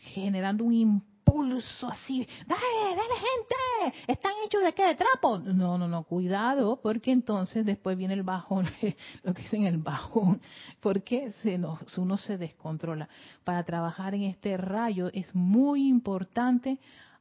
[0.00, 5.38] generando un impulso así, dale, dale gente, están hechos de qué, de trapo.
[5.38, 8.66] No, no, no, cuidado, porque entonces después viene el bajón,
[9.22, 10.40] lo que dicen el bajón,
[10.80, 13.08] porque se nos, uno se descontrola.
[13.44, 16.78] Para trabajar en este rayo es muy importante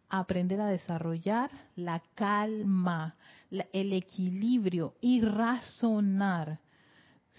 [0.10, 3.16] aprender a desarrollar la calma,
[3.74, 6.60] el equilibrio y razonar.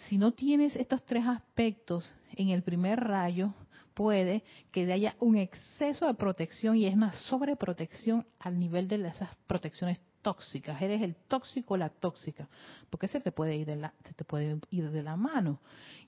[0.07, 3.53] Si no tienes estos tres aspectos en el primer rayo,
[3.99, 9.29] puede que haya un exceso de protección y es una sobreprotección al nivel de esas
[9.49, 10.81] protecciones tóxicas.
[10.81, 12.49] Eres el tóxico o la tóxica,
[12.91, 15.59] porque se te puede ir de la, se te puede ir de la mano.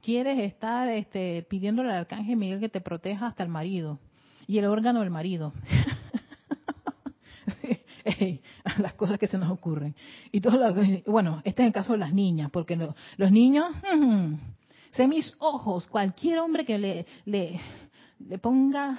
[0.03, 3.99] Quieres estar este, pidiéndole al arcángel Miguel que te proteja hasta el marido
[4.47, 5.53] y el órgano del marido.
[8.79, 9.97] las cosas que se nos ocurren.
[10.31, 10.73] Y todo
[11.07, 12.79] bueno, este es el caso de las niñas, porque
[13.17, 13.67] los niños,
[14.93, 17.61] sé mis ojos, cualquier hombre que le, le,
[18.19, 18.99] le ponga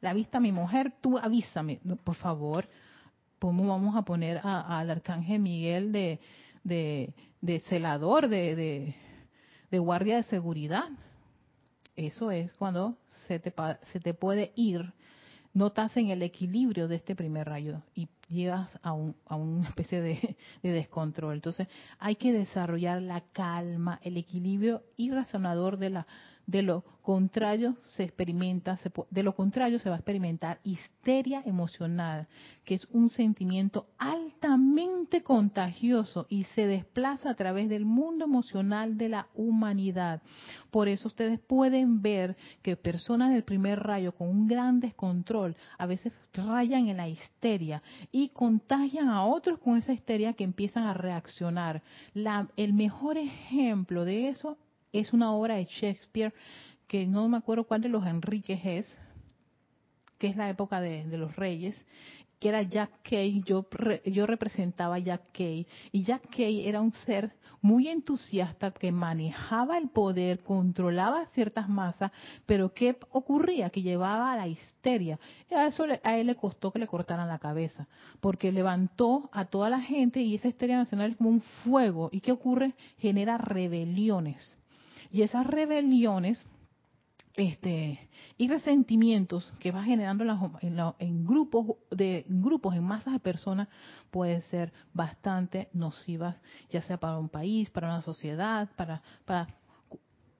[0.00, 2.68] la vista a mi mujer, tú avísame, por favor,
[3.38, 6.20] ¿cómo vamos a poner al arcángel Miguel de,
[6.64, 8.94] de, de celador, de, de,
[9.70, 10.88] de, guardia de seguridad?
[11.96, 13.52] Eso es cuando se te,
[13.92, 14.92] se te puede ir
[15.52, 20.00] notas en el equilibrio de este primer rayo y llegas a, un, a una especie
[20.00, 21.34] de, de, descontrol.
[21.34, 21.68] Entonces
[21.98, 26.06] hay que desarrollar la calma, el equilibrio y razonador de la
[26.48, 28.78] de lo contrario se experimenta,
[29.10, 32.26] de lo contrario se va a experimentar histeria emocional,
[32.64, 39.10] que es un sentimiento altamente contagioso y se desplaza a través del mundo emocional de
[39.10, 40.22] la humanidad.
[40.70, 45.84] Por eso ustedes pueden ver que personas del primer rayo con un gran descontrol a
[45.84, 50.94] veces rayan en la histeria y contagian a otros con esa histeria que empiezan a
[50.94, 51.82] reaccionar.
[52.56, 54.56] El mejor ejemplo de eso
[54.92, 56.32] es una obra de Shakespeare
[56.86, 58.98] que no me acuerdo cuál de los Enriques es,
[60.18, 61.76] que es la época de, los reyes,
[62.40, 63.66] que era Jack Kay, yo,
[64.06, 69.76] yo representaba a Jack Kay, y Jack Kay era un ser muy entusiasta que manejaba
[69.76, 72.10] el poder, controlaba ciertas masas,
[72.46, 73.70] pero ¿qué ocurría?
[73.70, 75.18] Que llevaba a la histeria.
[75.50, 77.88] Y a eso a él le costó que le cortaran la cabeza,
[78.20, 82.08] porque levantó a toda la gente y esa histeria nacional es como un fuego.
[82.12, 82.74] ¿Y qué ocurre?
[82.98, 84.57] Genera rebeliones
[85.10, 86.44] y esas rebeliones
[87.34, 90.24] este, y resentimientos que va generando
[90.58, 93.68] en, grupos de en grupos en masas de personas
[94.10, 99.54] pueden ser bastante nocivas ya sea para un país para una sociedad para para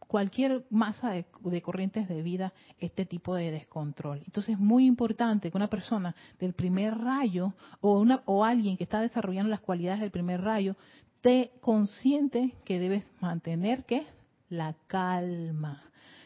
[0.09, 4.23] cualquier masa de, de, corrientes de vida este tipo de descontrol.
[4.25, 7.53] Entonces es muy importante que una persona del primer rayo
[7.83, 10.77] o una o alguien que está desarrollando las cualidades del primer rayo
[11.17, 14.07] esté consciente que debes mantener que
[14.49, 15.83] la calma.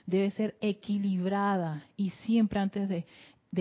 [0.07, 3.07] Debe ser equilibrada y siempre antes de,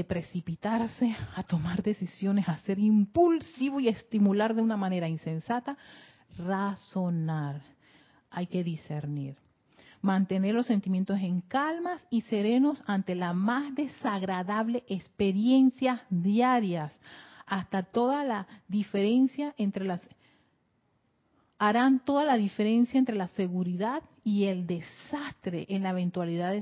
[0.05, 5.77] precipitarse a tomar decisiones, a ser impulsivo y estimular de una manera insensata,
[6.37, 7.61] razonar.
[8.29, 9.35] Hay que discernir.
[10.01, 16.97] Mantener los sentimientos en calmas y serenos ante la más desagradable experiencia diarias,
[17.45, 20.01] hasta toda la diferencia entre las
[21.61, 26.55] harán toda la diferencia entre la seguridad y el desastre en la eventualidad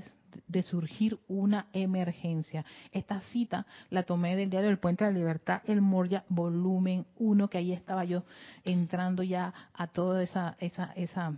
[0.45, 2.66] de, surgir una emergencia.
[2.91, 7.50] Esta cita la tomé del diario del Puente de la Libertad, el Moria, volumen 1,
[7.50, 8.24] que ahí estaba yo
[8.66, 11.34] entrando ya a todo esa, esa, esa,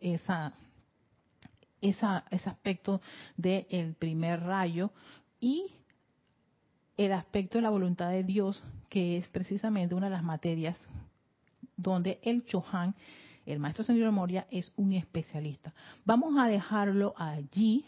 [0.00, 0.54] esa,
[1.82, 3.02] esa ese aspecto
[3.36, 4.90] del primer rayo
[5.38, 5.66] y
[6.96, 10.78] el aspecto de la voluntad de Dios, que es precisamente una de las materias
[11.76, 12.94] donde el Chohan,
[13.44, 15.72] el maestro señor Moria, es un especialista.
[16.04, 17.84] Vamos a dejarlo allí.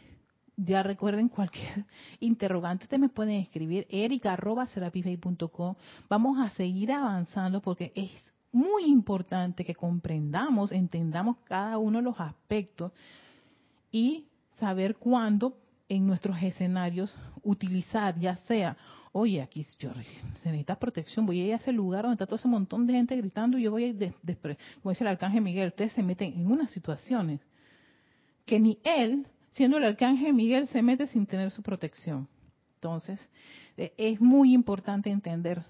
[0.57, 1.85] Ya recuerden cualquier
[2.21, 5.75] interrogante, ustedes me pueden escribir erica.com.
[6.09, 8.11] Vamos a seguir avanzando porque es
[8.51, 12.93] muy importante que comprendamos, entendamos cada uno de los aspectos
[13.93, 14.25] y
[14.59, 15.57] saber cuándo
[15.89, 18.77] en nuestros escenarios utilizar ya sea
[19.13, 19.89] oye, aquí se
[20.45, 23.17] necesita protección, voy a ir a ese lugar donde está todo ese montón de gente
[23.17, 24.15] gritando y yo voy a ir, de,
[24.83, 27.41] como dice el arcángel Miguel, ustedes se meten en unas situaciones
[28.45, 32.29] que ni él, siendo el arcángel Miguel, se mete sin tener su protección.
[32.75, 33.21] Entonces,
[33.77, 35.65] eh, es muy importante entender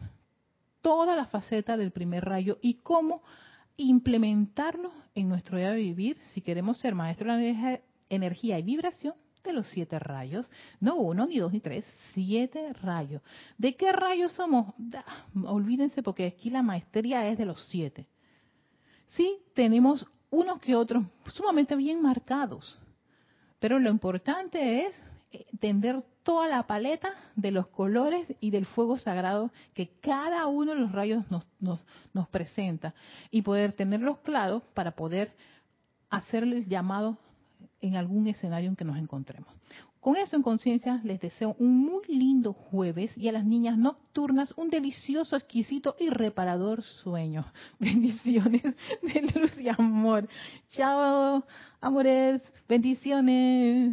[0.81, 3.23] toda la faceta del primer rayo y cómo
[3.77, 9.15] implementarlo en nuestro día de vivir si queremos ser maestros de energía y vibración
[9.49, 10.49] de los siete rayos,
[10.81, 11.85] no uno, ni dos, ni tres,
[12.15, 13.23] siete rayos.
[13.57, 14.75] ¿De qué rayos somos?
[15.45, 18.07] olvídense porque aquí la maestría es de los siete.
[19.09, 22.81] Sí, tenemos unos que otros sumamente bien marcados,
[23.59, 29.51] pero lo importante es entender toda la paleta de los colores y del fuego sagrado
[29.75, 32.95] que cada uno de los rayos nos, nos, nos presenta
[33.31, 35.33] y poder tenerlos claros para poder
[36.11, 37.19] hacerle el llamado
[37.81, 39.53] en algún escenario en que nos encontremos.
[40.01, 44.55] Con eso en conciencia les deseo un muy lindo jueves y a las niñas nocturnas
[44.57, 47.45] un delicioso, exquisito y reparador sueño.
[47.79, 48.63] Bendiciones
[49.03, 50.29] de luz y amor.
[50.71, 51.45] Chao,
[51.81, 52.41] amores.
[52.69, 53.93] Bendiciones.